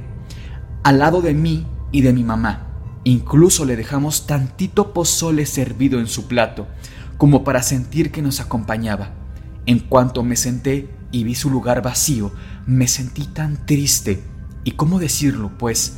[0.83, 2.67] al lado de mí y de mi mamá.
[3.03, 6.67] Incluso le dejamos tantito pozole servido en su plato,
[7.17, 9.09] como para sentir que nos acompañaba.
[9.65, 12.31] En cuanto me senté, y vi su lugar vacío,
[12.65, 14.23] me sentí tan triste
[14.63, 15.51] y, ¿cómo decirlo?
[15.57, 15.97] Pues,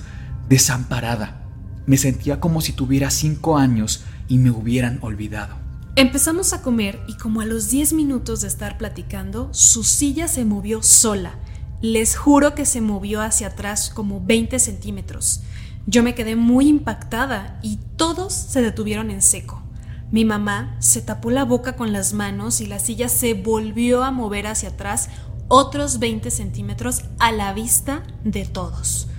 [0.49, 1.43] desamparada.
[1.85, 5.62] Me sentía como si tuviera cinco años y me hubieran olvidado.
[5.95, 10.43] Empezamos a comer y como a los diez minutos de estar platicando, su silla se
[10.43, 11.35] movió sola.
[11.81, 15.41] Les juro que se movió hacia atrás como 20 centímetros.
[15.85, 19.61] Yo me quedé muy impactada y todos se detuvieron en seco.
[20.09, 24.09] Mi mamá se tapó la boca con las manos y la silla se volvió a
[24.09, 25.09] mover hacia atrás
[25.47, 29.09] otros 20 centímetros a la vista de todos.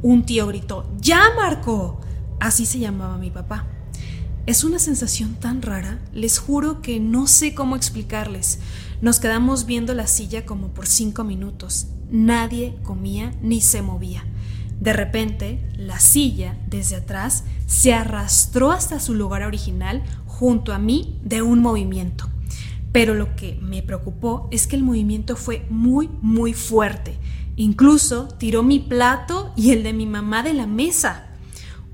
[0.00, 2.00] Un tío gritó, ¡Ya, Marco!
[2.40, 3.73] Así se llamaba mi papá.
[4.46, 8.58] Es una sensación tan rara, les juro que no sé cómo explicarles.
[9.00, 11.86] Nos quedamos viendo la silla como por cinco minutos.
[12.10, 14.22] Nadie comía ni se movía.
[14.78, 21.18] De repente, la silla, desde atrás, se arrastró hasta su lugar original junto a mí
[21.24, 22.28] de un movimiento.
[22.92, 27.16] Pero lo que me preocupó es que el movimiento fue muy, muy fuerte.
[27.56, 31.28] Incluso tiró mi plato y el de mi mamá de la mesa.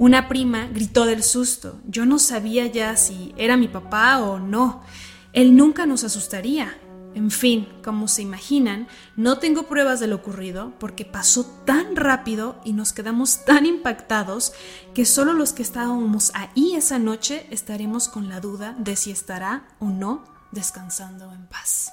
[0.01, 1.79] Una prima gritó del susto.
[1.87, 4.81] Yo no sabía ya si era mi papá o no.
[5.35, 6.75] Él nunca nos asustaría.
[7.15, 12.59] En fin, como se imaginan, no tengo pruebas de lo ocurrido porque pasó tan rápido
[12.65, 14.55] y nos quedamos tan impactados
[14.95, 19.69] que solo los que estábamos ahí esa noche estaremos con la duda de si estará
[19.81, 21.93] o no descansando en paz.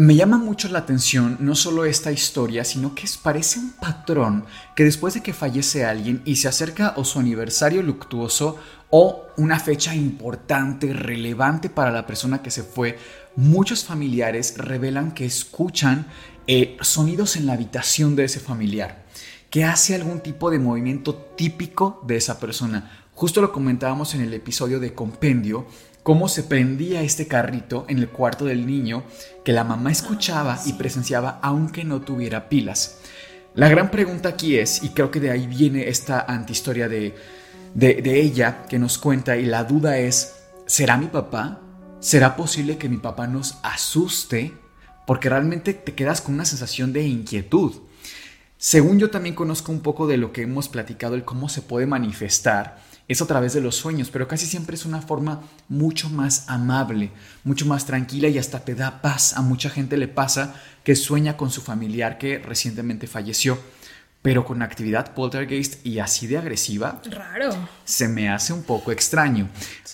[0.00, 4.82] Me llama mucho la atención no solo esta historia, sino que parece un patrón que
[4.82, 8.56] después de que fallece alguien y se acerca a su aniversario luctuoso
[8.88, 12.98] o una fecha importante, relevante para la persona que se fue,
[13.36, 16.06] muchos familiares revelan que escuchan
[16.46, 19.04] eh, sonidos en la habitación de ese familiar,
[19.50, 22.90] que hace algún tipo de movimiento típico de esa persona.
[23.14, 25.66] Justo lo comentábamos en el episodio de Compendio,
[26.10, 29.04] cómo se prendía este carrito en el cuarto del niño
[29.44, 32.98] que la mamá escuchaba y presenciaba aunque no tuviera pilas.
[33.54, 37.14] La gran pregunta aquí es, y creo que de ahí viene esta antihistoria de,
[37.74, 40.34] de ella que nos cuenta, y la duda es,
[40.66, 41.60] ¿será mi papá?
[42.00, 44.52] ¿Será posible que mi papá nos asuste?
[45.06, 47.82] Porque realmente te quedas con una sensación de inquietud.
[48.58, 51.86] Según yo también conozco un poco de lo que hemos platicado, el cómo se puede
[51.86, 56.44] manifestar, es a través de los sueños, pero casi siempre es una forma mucho más
[56.48, 57.10] amable,
[57.42, 59.36] mucho más tranquila y hasta te da paz.
[59.36, 60.54] A mucha gente le pasa
[60.84, 63.58] que sueña con su familiar que recientemente falleció.
[64.22, 67.00] pero con actividad poltergeist y así de agresiva.
[67.10, 67.56] Raro.
[67.84, 69.48] Se me hace un poco extraño.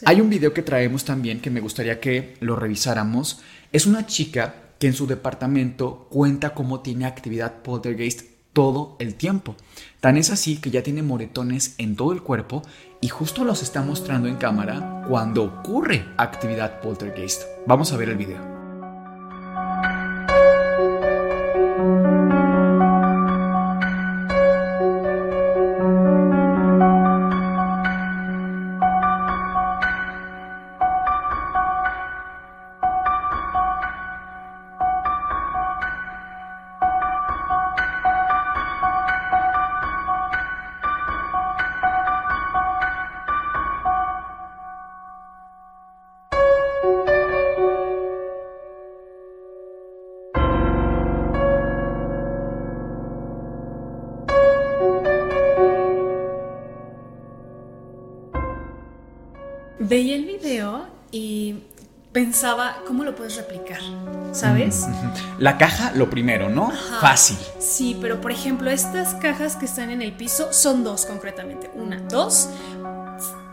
[0.05, 3.41] Hay un video que traemos también que me gustaría que lo revisáramos.
[3.73, 9.55] Es una chica que en su departamento cuenta cómo tiene actividad poltergeist todo el tiempo.
[10.01, 12.63] Tan es así que ya tiene moretones en todo el cuerpo
[13.07, 17.43] y justo los está mostrando en cámara cuando ocurre actividad poltergeist.
[17.65, 18.56] Vamos a ver el video.
[59.79, 61.57] Veía el video y
[62.13, 63.81] pensaba, ¿cómo lo puedes replicar?
[64.33, 64.87] ¿Sabes?
[65.39, 66.71] La caja, lo primero, ¿no?
[67.01, 67.37] Fácil.
[67.59, 71.71] Sí, pero por ejemplo, estas cajas que están en el piso son dos concretamente.
[71.75, 72.49] Una, dos.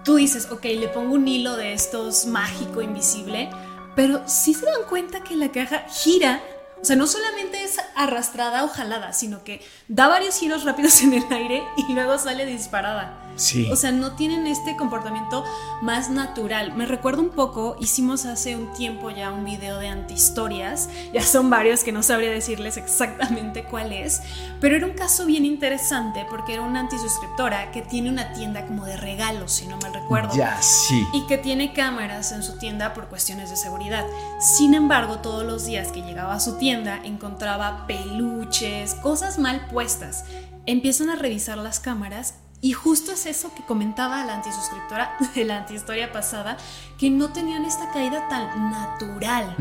[0.05, 3.49] Tú dices, ok, le pongo un hilo de estos mágico, invisible,
[3.95, 6.41] pero sí se dan cuenta que la caja gira
[6.83, 11.13] o sea, no solamente es arrastrada o jalada, sino que da varios giros rápidos en
[11.13, 13.19] el aire y luego sale disparada.
[13.35, 13.67] Sí.
[13.71, 15.43] O sea, no tienen este comportamiento
[15.81, 16.75] más natural.
[16.75, 21.49] Me recuerdo un poco, hicimos hace un tiempo ya un video de antihistorias, ya son
[21.49, 24.21] varios que no sabría decirles exactamente cuál es,
[24.61, 28.85] pero era un caso bien interesante porque era una antisuscriptora que tiene una tienda como
[28.85, 30.35] de regalos, si no mal recuerdo.
[30.35, 31.05] Ya, sí.
[31.13, 34.05] Y que tiene cámaras en su tienda por cuestiones de seguridad.
[34.39, 40.25] Sin embargo, todos los días que llegaba a su tienda encontraba peluches, cosas mal puestas.
[40.65, 45.57] Empiezan a revisar las cámaras y justo es eso que comentaba la antisuscriptora de la
[45.57, 46.55] antihistoria pasada,
[46.97, 49.53] que no tenían esta caída tan natural.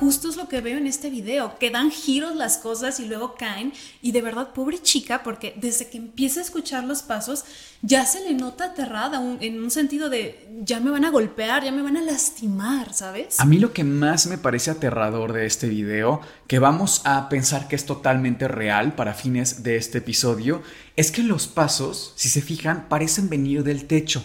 [0.00, 3.34] Justo es lo que veo en este video, que dan giros las cosas y luego
[3.34, 3.74] caen.
[4.00, 7.44] Y de verdad, pobre chica, porque desde que empieza a escuchar los pasos,
[7.82, 11.70] ya se le nota aterrada, en un sentido de, ya me van a golpear, ya
[11.70, 13.38] me van a lastimar, ¿sabes?
[13.40, 17.68] A mí lo que más me parece aterrador de este video, que vamos a pensar
[17.68, 20.62] que es totalmente real para fines de este episodio,
[20.96, 24.24] es que los pasos, si se fijan, parecen venir del techo,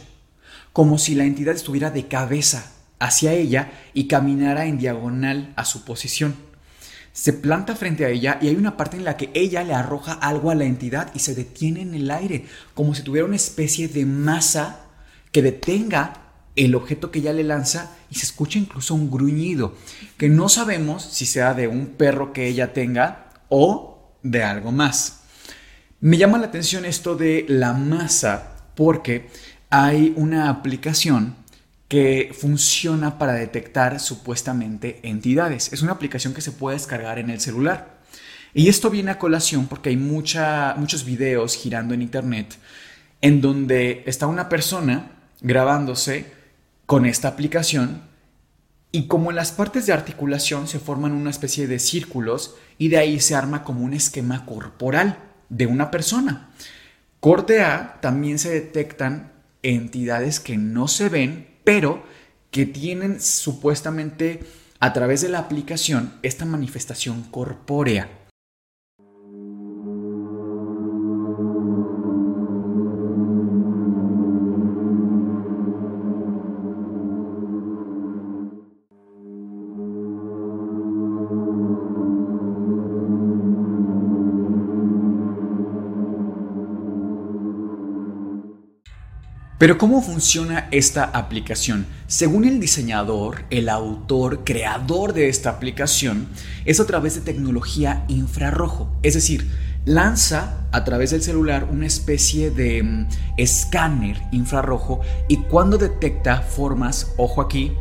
[0.72, 5.84] como si la entidad estuviera de cabeza hacia ella y caminara en diagonal a su
[5.86, 6.36] posición.
[7.14, 10.14] Se planta frente a ella y hay una parte en la que ella le arroja
[10.14, 13.88] algo a la entidad y se detiene en el aire, como si tuviera una especie
[13.88, 14.82] de masa
[15.32, 16.26] que detenga
[16.56, 19.76] el objeto que ella le lanza y se escucha incluso un gruñido,
[20.18, 25.22] que no sabemos si sea de un perro que ella tenga o de algo más.
[26.02, 29.30] Me llama la atención esto de la masa porque
[29.70, 31.36] hay una aplicación
[31.88, 35.72] que funciona para detectar supuestamente entidades.
[35.72, 38.00] Es una aplicación que se puede descargar en el celular.
[38.54, 42.58] Y esto viene a colación porque hay muchos videos girando en internet
[43.22, 45.12] en donde está una persona
[45.42, 46.32] grabándose
[46.86, 48.04] con esta aplicación
[48.92, 52.98] y como en las partes de articulación se forman una especie de círculos y de
[52.98, 55.18] ahí se arma como un esquema corporal
[55.50, 56.52] de una persona.
[57.20, 59.34] Corte A también se detectan
[59.64, 62.04] entidades que no se ven pero
[62.52, 64.40] que tienen supuestamente
[64.80, 68.08] a través de la aplicación esta manifestación corpórea.
[89.66, 91.88] Pero ¿cómo funciona esta aplicación?
[92.06, 96.28] Según el diseñador, el autor, creador de esta aplicación,
[96.66, 98.88] es a través de tecnología infrarrojo.
[99.02, 99.50] Es decir,
[99.84, 103.08] lanza a través del celular una especie de mm,
[103.38, 107.72] escáner infrarrojo y cuando detecta formas, ojo aquí,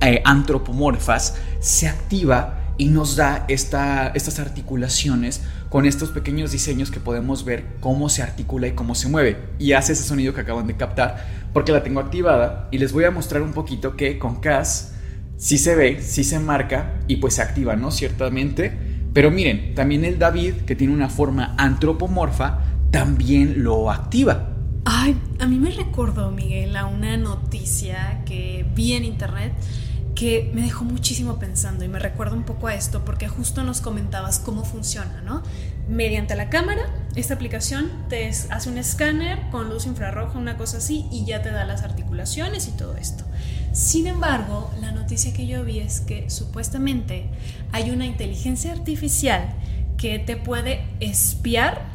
[0.00, 7.44] eh, antropomorfas, se activa y nos da estas articulaciones con estos pequeños diseños que podemos
[7.44, 9.36] ver cómo se articula y cómo se mueve.
[9.58, 13.04] Y hace ese sonido que acaban de captar porque la tengo activada y les voy
[13.04, 14.94] a mostrar un poquito que con CAS
[15.36, 17.90] sí se ve, sí se marca y pues se activa, ¿no?
[17.90, 18.72] Ciertamente.
[19.12, 22.60] Pero miren, también el David, que tiene una forma antropomorfa,
[22.90, 24.54] también lo activa.
[24.84, 29.52] Ay, a mí me recordó, Miguel, a una noticia que vi en internet
[30.18, 33.80] que me dejó muchísimo pensando y me recuerda un poco a esto porque justo nos
[33.80, 35.44] comentabas cómo funciona, ¿no?
[35.88, 36.82] Mediante la cámara,
[37.14, 41.52] esta aplicación te hace un escáner con luz infrarroja, una cosa así, y ya te
[41.52, 43.22] da las articulaciones y todo esto.
[43.70, 47.30] Sin embargo, la noticia que yo vi es que supuestamente
[47.70, 49.54] hay una inteligencia artificial
[49.98, 51.86] que te puede espiar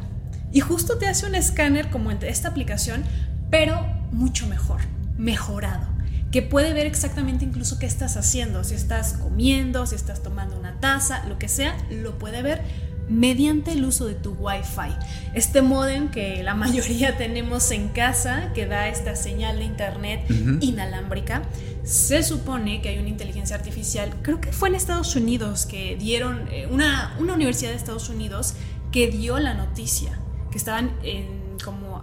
[0.50, 3.04] y justo te hace un escáner como esta aplicación,
[3.50, 4.80] pero mucho mejor,
[5.18, 5.93] mejorado
[6.34, 10.80] que puede ver exactamente incluso qué estás haciendo, si estás comiendo, si estás tomando una
[10.80, 12.60] taza, lo que sea, lo puede ver
[13.08, 14.96] mediante el uso de tu Wi-Fi.
[15.34, 20.28] Este modem que la mayoría tenemos en casa, que da esta señal de internet
[20.58, 21.42] inalámbrica,
[21.84, 26.48] se supone que hay una inteligencia artificial, creo que fue en Estados Unidos, que dieron,
[26.50, 28.54] eh, una, una universidad de Estados Unidos
[28.90, 30.18] que dio la noticia,
[30.50, 32.02] que estaban en como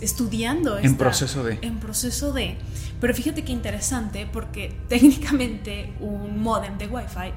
[0.00, 0.78] estudiando.
[0.78, 1.58] en proceso de.
[1.62, 2.56] En proceso de.
[3.04, 7.34] Pero fíjate qué interesante porque técnicamente un modem de Wi-Fi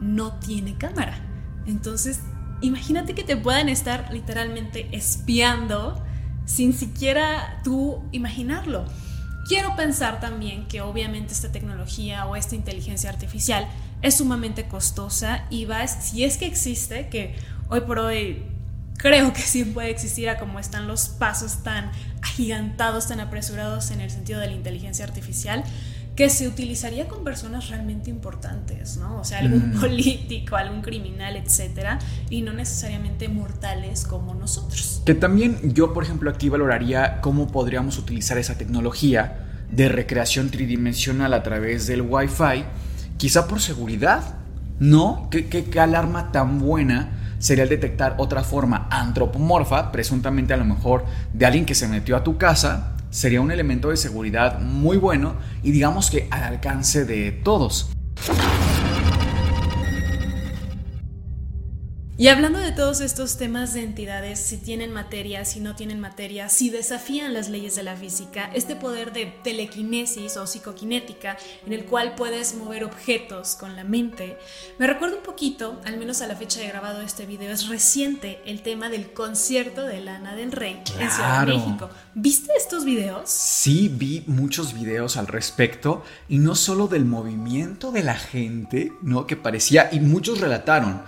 [0.00, 1.18] no tiene cámara.
[1.66, 2.20] Entonces,
[2.60, 6.00] imagínate que te puedan estar literalmente espiando
[6.44, 8.84] sin siquiera tú imaginarlo.
[9.48, 13.66] Quiero pensar también que obviamente esta tecnología o esta inteligencia artificial
[14.02, 17.34] es sumamente costosa y va, si es que existe, que
[17.68, 18.44] hoy por hoy
[18.98, 21.90] creo que sí puede existir a como están los pasos tan
[22.20, 25.64] agigantados, tan apresurados en el sentido de la inteligencia artificial,
[26.16, 29.20] que se utilizaría con personas realmente importantes, ¿no?
[29.20, 29.80] O sea, algún mm.
[29.80, 35.00] político, algún criminal, etcétera, y no necesariamente mortales como nosotros.
[35.06, 41.34] Que también yo, por ejemplo, aquí valoraría cómo podríamos utilizar esa tecnología de recreación tridimensional
[41.34, 42.64] a través del Wi-Fi,
[43.16, 44.38] quizá por seguridad,
[44.80, 45.28] ¿no?
[45.30, 47.17] ¿Qué, qué alarma tan buena?
[47.38, 52.16] Sería el detectar otra forma antropomorfa, presuntamente a lo mejor de alguien que se metió
[52.16, 57.04] a tu casa, sería un elemento de seguridad muy bueno y digamos que al alcance
[57.04, 57.90] de todos.
[62.20, 66.48] Y hablando de todos estos temas de entidades, si tienen materia, si no tienen materia,
[66.48, 71.84] si desafían las leyes de la física, este poder de telequinesis o psicoquinética en el
[71.84, 74.36] cual puedes mover objetos con la mente,
[74.80, 78.42] me recuerda un poquito, al menos a la fecha de grabado este video, es reciente
[78.46, 81.88] el tema del concierto de Lana del Rey en Ciudad de México.
[82.16, 83.30] ¿Viste estos videos?
[83.30, 89.24] Sí, vi muchos videos al respecto y no solo del movimiento de la gente, ¿no?
[89.28, 91.04] Que parecía, y muchos relataron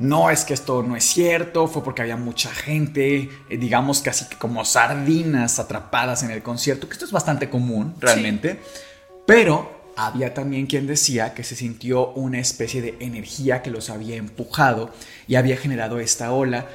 [0.00, 4.24] no es que esto no es cierto, fue porque había mucha gente, eh, digamos casi
[4.36, 8.58] como sardinas atrapadas en el concierto, que esto es bastante común realmente,
[9.26, 14.16] pero había también quien decía que se sintió una especie de energía que los había
[14.16, 14.90] empujado
[15.28, 16.66] y había generado esta ola.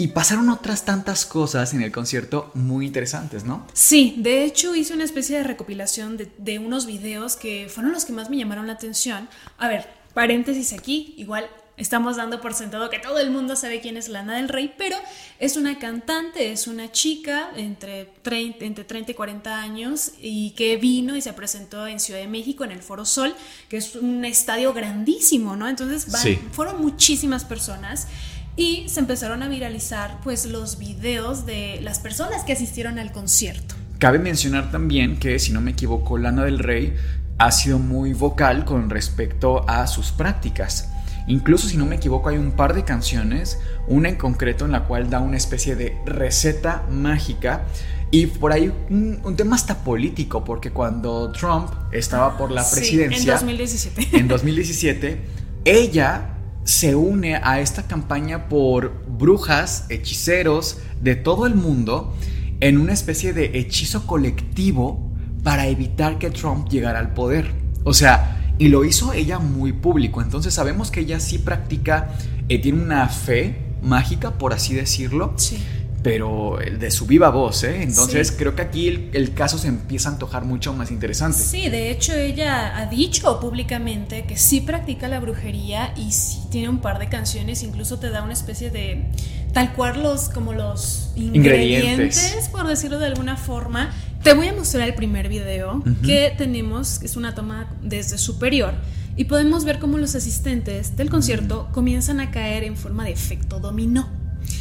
[0.00, 3.66] Y pasaron otras tantas cosas en el concierto muy interesantes, ¿no?
[3.72, 8.04] Sí, de hecho hice una especie de recopilación de, de unos videos que fueron los
[8.04, 9.28] que más me llamaron la atención.
[9.58, 13.96] A ver, paréntesis aquí, igual Estamos dando por sentado que todo el mundo sabe quién
[13.96, 14.96] es Lana del Rey, pero
[15.38, 20.76] es una cantante, es una chica entre 30, entre 30 y 40 años y que
[20.76, 23.32] vino y se presentó en Ciudad de México en el Foro Sol,
[23.68, 25.68] que es un estadio grandísimo, ¿no?
[25.68, 26.06] Entonces
[26.50, 28.08] fueron muchísimas personas
[28.56, 33.76] y se empezaron a viralizar pues los videos de las personas que asistieron al concierto.
[34.00, 36.94] Cabe mencionar también que, si no me equivoco, Lana del Rey
[37.38, 40.88] ha sido muy vocal con respecto a sus prácticas.
[41.28, 44.84] Incluso si no me equivoco hay un par de canciones, una en concreto en la
[44.84, 47.66] cual da una especie de receta mágica
[48.10, 53.34] y por ahí un, tema hasta político, porque cuando Trump estaba por la presidencia...
[53.34, 54.16] en 2017.
[54.16, 55.20] En 2017,
[55.66, 56.30] ella
[56.64, 62.14] se une a esta campaña por brujas, hechiceros de todo el mundo
[62.60, 65.10] en una especie de hechizo colectivo
[65.42, 67.52] para evitar que Trump llegara al poder.
[67.84, 70.20] O sea, y lo hizo ella muy público.
[70.20, 72.10] Entonces sabemos que ella sí practica,
[72.48, 75.34] eh, tiene una fe mágica, por así decirlo.
[75.36, 75.58] Sí.
[76.02, 77.82] Pero de su viva voz, ¿eh?
[77.82, 81.38] Entonces creo que aquí el, caso se empieza a antojar mucho más interesante.
[81.38, 86.68] Sí, de hecho ella ha dicho públicamente que sí practica la brujería y sí tiene
[86.68, 89.06] un par de canciones, incluso te da una especie de
[89.52, 92.48] tal cual los como los ingredientes.
[92.52, 93.90] por decirlo de alguna forma,
[94.22, 98.74] te voy a mostrar el primer video que tenemos, es una toma desde superior,
[99.16, 103.58] y podemos ver cómo los asistentes del concierto comienzan a caer en forma de efecto
[103.58, 104.08] dominó.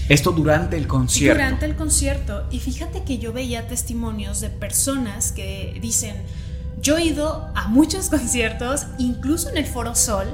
[0.10, 1.38] Esto durante el concierto.
[1.38, 2.46] Durante el concierto.
[2.50, 6.16] Y fíjate que yo veía testimonios de personas que dicen,
[6.82, 10.28] yo he ido a muchos conciertos, incluso en el Foro Sol,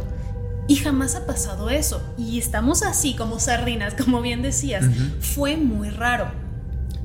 [0.67, 2.01] y jamás ha pasado eso.
[2.17, 4.86] Y estamos así como sardinas, como bien decías.
[5.19, 6.32] Fue muy raro.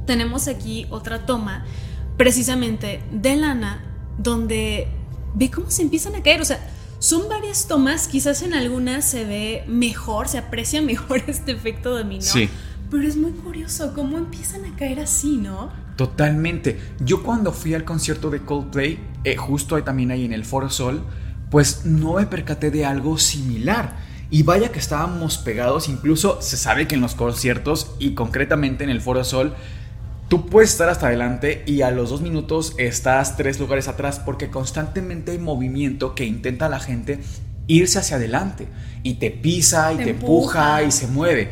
[0.07, 1.65] Tenemos aquí otra toma
[2.19, 3.83] precisamente de lana,
[4.19, 4.89] donde
[5.35, 6.43] ve cómo se empiezan a caer.
[6.43, 6.61] O sea,
[6.99, 12.21] Son varias tomas, quizás en algunas se ve mejor, se aprecia mejor este efecto dominó.
[12.21, 12.51] Sí.
[12.91, 15.71] Pero es muy curioso cómo empiezan a caer así, ¿no?
[15.97, 16.81] Totalmente.
[17.01, 20.71] Yo cuando fui al concierto de Coldplay, eh, justo ahí también ahí en el Foro
[20.71, 21.05] Sol,
[21.51, 23.97] pues no me percaté de algo similar.
[24.31, 28.91] Y vaya que estábamos pegados, incluso se sabe que en los conciertos y concretamente en
[28.91, 29.55] el Foro Sol,
[30.29, 34.51] tú puedes estar hasta adelante y a los dos minutos estás tres lugares atrás porque
[34.51, 37.21] constantemente hay movimiento que intenta la gente
[37.67, 38.69] irse hacia adelante
[39.03, 41.51] y te pisa y te, empuja y se mueve.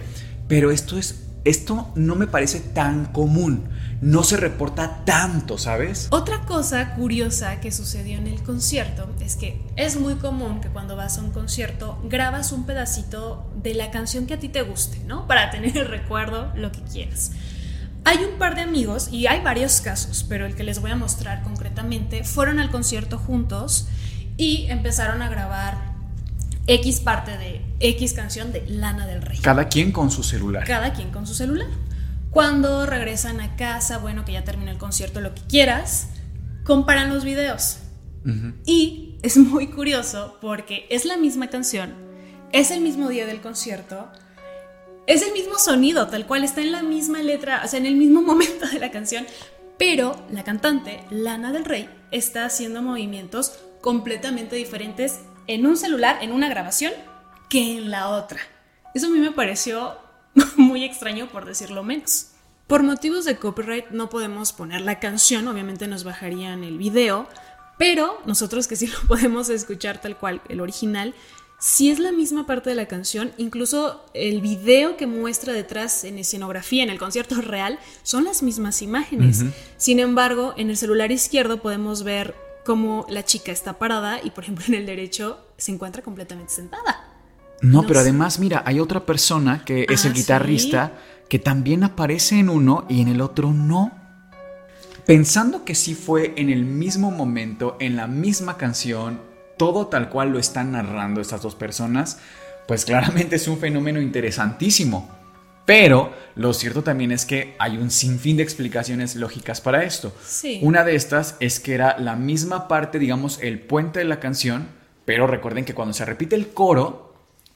[0.49, 3.69] Pero esto es esto no me parece tan común.
[4.01, 6.09] No se reporta tanto, ¿sabes?
[6.11, 10.97] Otra cosa curiosa que sucedió en el concierto es que es muy común que cuando
[10.97, 14.99] vas a un concierto grabas un pedacito de la canción que a ti te guste,
[15.07, 15.29] ¿no?
[15.29, 17.31] Para tener el recuerdo, lo que quieras.
[18.07, 20.97] Hay un par de amigos, y hay varios casos, pero el que les voy a
[20.97, 23.89] mostrar concretamente, fueron al concierto juntos
[24.37, 25.77] y empezaron a grabar
[26.69, 29.41] X parte de X canción de Lana del Rey.
[29.41, 30.65] Cada quien con su celular.
[30.65, 31.67] Cada quien con su celular.
[32.31, 36.11] Cuando regresan a casa, bueno, que ya termina el concierto, lo que quieras,
[36.63, 37.79] comparan los videos.
[38.67, 41.93] Y es muy curioso porque es la misma canción,
[42.53, 44.13] es el mismo día del concierto,
[45.07, 47.97] es el mismo sonido, tal cual está en la misma letra, o sea, en el
[47.97, 49.27] mismo momento de la canción,
[49.79, 56.33] pero la cantante, Lana del Rey, está haciendo movimientos completamente diferentes en un celular, en
[56.33, 56.93] una grabación,
[57.49, 58.41] que en la otra.
[58.95, 59.97] Eso a mí me pareció
[60.57, 62.33] muy extraño por decirlo menos.
[62.67, 67.29] Por motivos de copyright no podemos poner la canción, obviamente nos bajarían el video,
[67.79, 71.15] pero nosotros que sí lo podemos escuchar tal cual, el original,
[71.59, 76.19] si es la misma parte de la canción, incluso el video que muestra detrás en
[76.19, 79.45] escenografía, en el concierto real, son las mismas imágenes.
[79.77, 82.35] Sin embargo, en el celular izquierdo podemos ver
[82.65, 87.13] como la chica está parada y por ejemplo en el derecho se encuentra completamente sentada.
[87.63, 90.93] No, pero además, mira, hay otra persona que es el ah, guitarrista
[91.31, 93.93] que también aparece en uno y en el otro no.
[95.07, 99.21] Pensando que sí fue en el mismo momento, en la misma canción,
[99.57, 102.19] todo tal cual lo están narrando estas dos personas,
[102.67, 105.11] pues claramente es un fenómeno interesantísimo.
[105.67, 110.15] Pero lo cierto también es que hay un sinfín de explicaciones lógicas para esto.
[110.63, 114.69] Una de estas es que era la misma parte, digamos, el puente de la canción,
[115.05, 117.15] pero recuerden que cuando se repite el coro,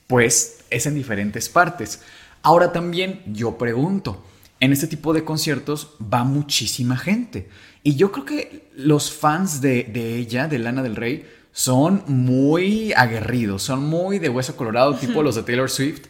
[0.09, 2.03] pues es en diferentes partes.
[2.43, 4.25] Ahora también yo pregunto,
[4.59, 7.49] en este tipo de conciertos va muchísima gente.
[7.85, 12.93] Y yo creo que los fans de, de ella, de Lana del Rey, son muy
[12.95, 16.07] aguerridos, son muy de hueso colorado, tipo los de Taylor Swift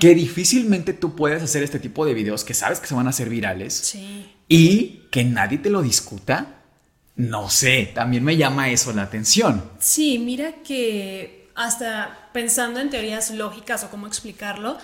[0.00, 3.10] que difícilmente tú puedes hacer este tipo de videos que sabes que se van a
[3.10, 3.96] hacer virales
[4.48, 6.54] y que nadie te lo discuta.
[7.16, 9.70] No sé, también me llama eso la atención.
[9.80, 14.78] Sí, mira que hasta pensando en teorías lógicas o cómo explicarlo,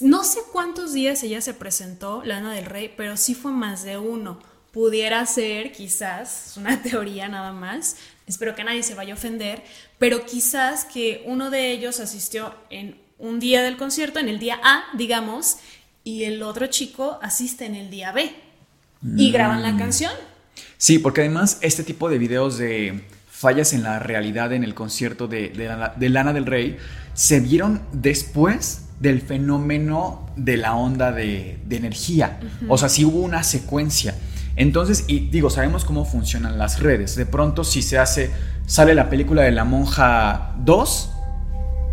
[0.00, 3.96] no sé cuántos días ella se presentó, Lana del Rey, pero sí fue más de
[3.96, 4.38] uno.
[4.72, 7.96] Pudiera ser, quizás, una teoría nada más,
[8.30, 9.62] espero que nadie se vaya a ofender,
[9.98, 14.58] pero quizás que uno de ellos asistió en un día del concierto, en el día
[14.62, 15.58] A, digamos,
[16.04, 18.32] y el otro chico asiste en el día B
[19.16, 19.32] y mm.
[19.32, 20.12] graban la canción.
[20.78, 25.26] Sí, porque además este tipo de videos de fallas en la realidad en el concierto
[25.28, 25.52] de,
[25.98, 26.78] Lana del Rey
[27.14, 32.38] se vieron después del fenómeno de la onda de, energía.
[32.68, 34.14] O sea, sí hubo una secuencia.
[34.60, 37.16] Entonces, y digo, sabemos cómo funcionan las redes.
[37.16, 38.30] De pronto, si se hace,
[38.66, 41.10] sale la película de la monja 2,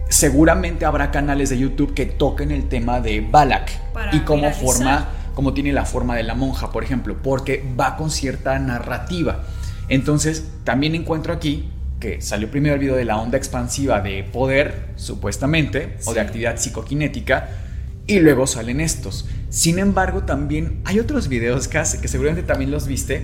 [0.10, 3.72] seguramente habrá canales de YouTube que toquen el tema de Balak
[4.12, 8.12] y cómo forma, cómo tiene la forma de la monja, por ejemplo, porque va con
[8.12, 9.44] cierta narrativa.
[9.88, 11.70] Entonces, también encuentro aquí
[12.02, 16.58] que salió primero el video de la onda expansiva de poder, supuestamente, o de actividad
[16.58, 17.48] psicoquinética,
[18.08, 19.26] y luego salen estos.
[19.50, 23.24] Sin embargo, también hay otros videos que, que seguramente también los viste,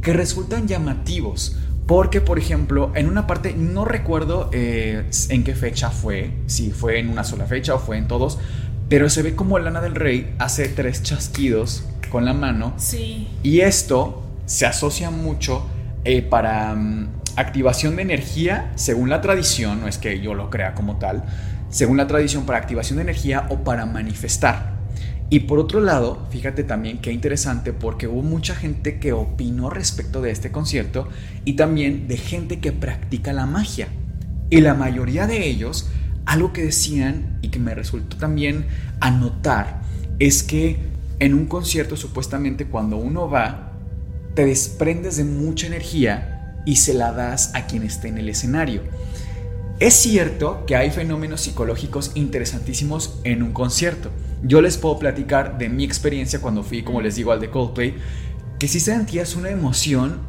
[0.00, 1.56] que resultan llamativos
[1.86, 6.98] porque, por ejemplo, en una parte, no recuerdo eh, en qué fecha fue, si fue
[6.98, 8.38] en una sola fecha o fue en todos,
[8.88, 12.72] pero se ve como Lana del Rey hace tres chasquidos con la mano.
[12.76, 13.28] Sí.
[13.42, 15.66] Y esto se asocia mucho
[16.04, 20.74] eh, para mm, activación de energía, según la tradición, no es que yo lo crea
[20.74, 21.24] como tal,
[21.68, 24.81] según la tradición para activación de energía o para manifestar.
[25.30, 30.20] Y por otro lado, fíjate también qué interesante porque hubo mucha gente que opinó respecto
[30.20, 31.08] de este concierto
[31.44, 33.88] y también de gente que practica la magia.
[34.50, 35.88] Y la mayoría de ellos,
[36.26, 38.66] algo que decían y que me resultó también
[39.00, 39.80] anotar,
[40.18, 40.78] es que
[41.18, 43.72] en un concierto supuestamente cuando uno va,
[44.34, 48.82] te desprendes de mucha energía y se la das a quien esté en el escenario.
[49.82, 54.12] Es cierto que hay fenómenos psicológicos interesantísimos en un concierto.
[54.44, 57.96] Yo les puedo platicar de mi experiencia cuando fui, como les digo, al de Coldplay,
[58.60, 60.20] que sí sentías una emoción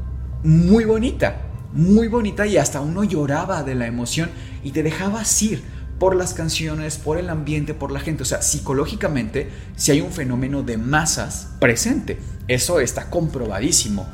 [0.44, 4.32] muy bonita, muy bonita y hasta uno lloraba de la emoción
[4.64, 5.62] y te dejabas ir
[6.00, 8.24] por las canciones, por el ambiente, por la gente.
[8.24, 14.08] O sea, psicológicamente, si hay un fenómeno de masas presente, eso está comprobadísimo.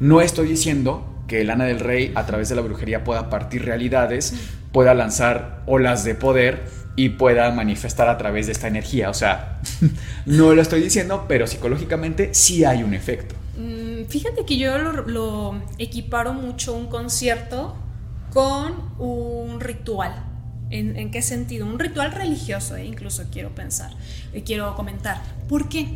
[0.00, 4.34] No estoy diciendo que Lana del Rey a través de la brujería pueda partir realidades,
[4.76, 6.66] pueda lanzar olas de poder
[6.96, 9.08] y pueda manifestar a través de esta energía.
[9.08, 9.58] O sea,
[10.26, 13.34] no lo estoy diciendo, pero psicológicamente sí hay un efecto.
[13.56, 17.74] Mm, fíjate que yo lo, equiparo mucho un concierto
[18.34, 20.12] con un ritual.
[20.68, 21.64] ¿En, qué sentido?
[21.64, 23.92] Un ritual religioso, eh, incluso quiero pensar,
[24.34, 25.22] eh, quiero comentar.
[25.48, 25.88] ¿Por qué?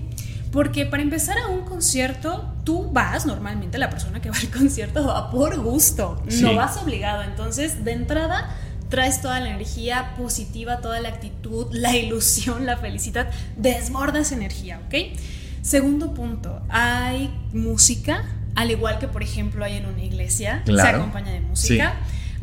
[0.52, 5.06] Porque para empezar a un concierto, tú vas, normalmente la persona que va al concierto
[5.06, 7.24] va por gusto, no vas obligado.
[7.24, 8.56] Entonces, de entrada,
[8.90, 15.18] traes toda la energía positiva, toda la actitud, la ilusión, la felicidad, desbordas energía, ¿ok?
[15.62, 18.24] Segundo punto, hay música,
[18.54, 21.94] al igual que por ejemplo hay en una iglesia, se acompaña de música.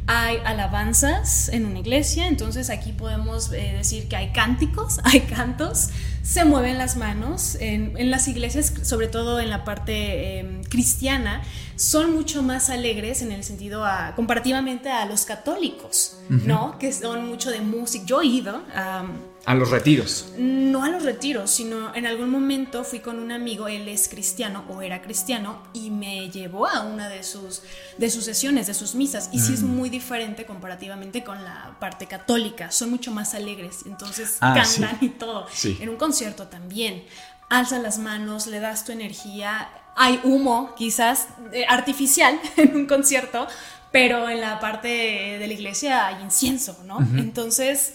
[0.10, 5.90] Hay alabanzas en una iglesia, entonces aquí podemos eh, decir que hay cánticos, hay cantos,
[6.28, 7.56] se mueven las manos.
[7.60, 11.42] En, las iglesias, sobre todo en la parte em, cristiana,
[11.78, 16.78] son mucho más alegres en el sentido comparativamente a los católicos, ¿no?
[16.80, 18.04] Que son mucho de música.
[18.06, 19.06] Yo he ido a...
[19.46, 20.34] A los retiros.
[20.38, 24.66] No a los retiros, sino en algún momento fui con un amigo, él es cristiano
[24.68, 27.62] o era cristiano, y me llevó a una de sus,
[27.98, 29.30] de sus sesiones, de sus misas.
[29.32, 29.68] Y sí es mm.
[29.68, 32.72] muy diferente comparativamente con la parte católica.
[32.72, 35.46] Son mucho más alegres, entonces ah, cantan y todo.
[35.80, 36.17] En un concierto
[36.50, 37.04] también.
[37.50, 39.70] Alza las manos, le das tu energía.
[39.96, 43.48] Hay humo, quizás eh, artificial en un concierto,
[43.92, 47.00] pero en la parte de la iglesia hay incienso, ¿no?
[47.18, 47.94] Entonces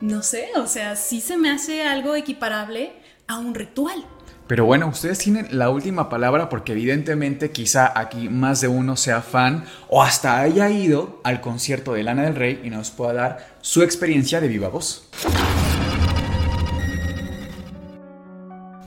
[0.00, 2.92] no sé, o sea, sí se me hace algo equiparable
[3.26, 4.04] a un ritual.
[4.46, 9.20] Pero bueno, ustedes tienen la última palabra porque evidentemente quizá aquí más de uno sea
[9.20, 13.56] fan o hasta haya ido al concierto de Lana del Rey y nos pueda dar
[13.60, 15.10] su experiencia de viva voz.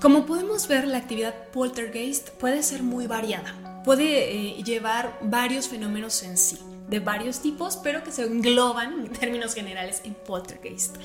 [0.02, 3.84] Como podemos ver, la actividad poltergeist puede ser muy variada.
[3.86, 6.58] Puede eh, llevar varios fenómenos en sí
[6.90, 10.98] de varios tipos, pero que se engloban en términos generales en poltergeist.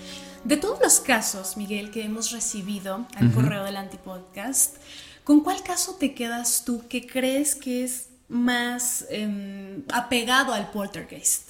[0.45, 4.79] De todos los casos, Miguel, que hemos recibido al correo del Antipodcast,
[5.25, 11.46] ¿con cuál caso te quedas tú que crees que es más em, apegado al poltergeist?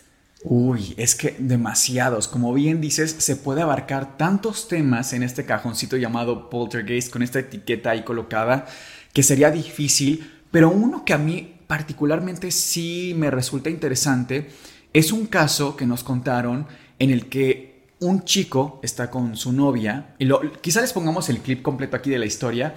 [0.48, 2.28] Uy, es que demasiados.
[2.28, 7.40] Como bien dices, se puede abarcar tantos temas en este cajoncito llamado poltergeist con esta
[7.40, 8.66] etiqueta ahí colocada
[9.12, 14.48] que sería difícil, pero uno que a mí particularmente sí me resulta interesante
[14.92, 16.68] es un caso que nos contaron
[17.00, 21.38] en el que un chico está con su novia, y lo, quizá les pongamos el
[21.38, 22.76] clip completo aquí de la historia,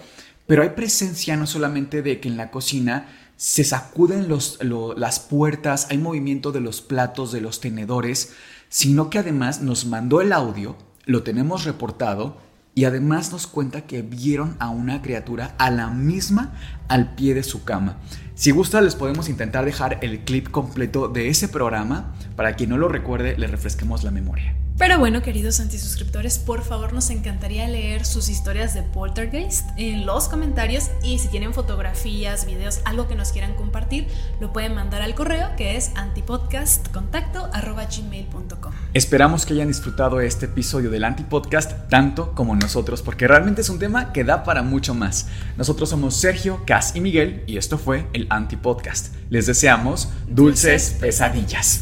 [0.50, 3.06] pero hay presencia no solamente de que en la cocina
[3.38, 8.34] se sacuden las puertas, hay movimiento de los platos, de los tenedores,
[8.68, 10.76] sino que además nos mandó el audio,
[11.06, 12.42] lo tenemos reportado,
[12.74, 16.56] y además nos cuenta que vieron a una criatura a la misma
[16.88, 17.98] al pie de su cama.
[18.34, 22.16] Si gusta, les podemos intentar dejar el clip completo de ese programa.
[22.36, 24.56] Para quien no lo recuerde, le refresquemos la memoria.
[24.80, 30.30] Pero bueno, queridos antisuscriptores, por favor nos encantaría leer sus historias de poltergeist en los
[30.30, 34.08] comentarios y si tienen fotografías, videos, algo que nos quieran compartir,
[34.40, 38.72] lo pueden mandar al correo que es antipodcastcontacto@gmail.com.
[38.94, 43.80] Esperamos que hayan disfrutado este episodio del Antipodcast tanto como nosotros, porque realmente es un
[43.80, 45.28] tema que da para mucho más.
[45.58, 49.14] Nosotros somos Sergio, Cas y Miguel y esto fue el Antipodcast.
[49.30, 51.82] Les deseamos dulces pesadillas.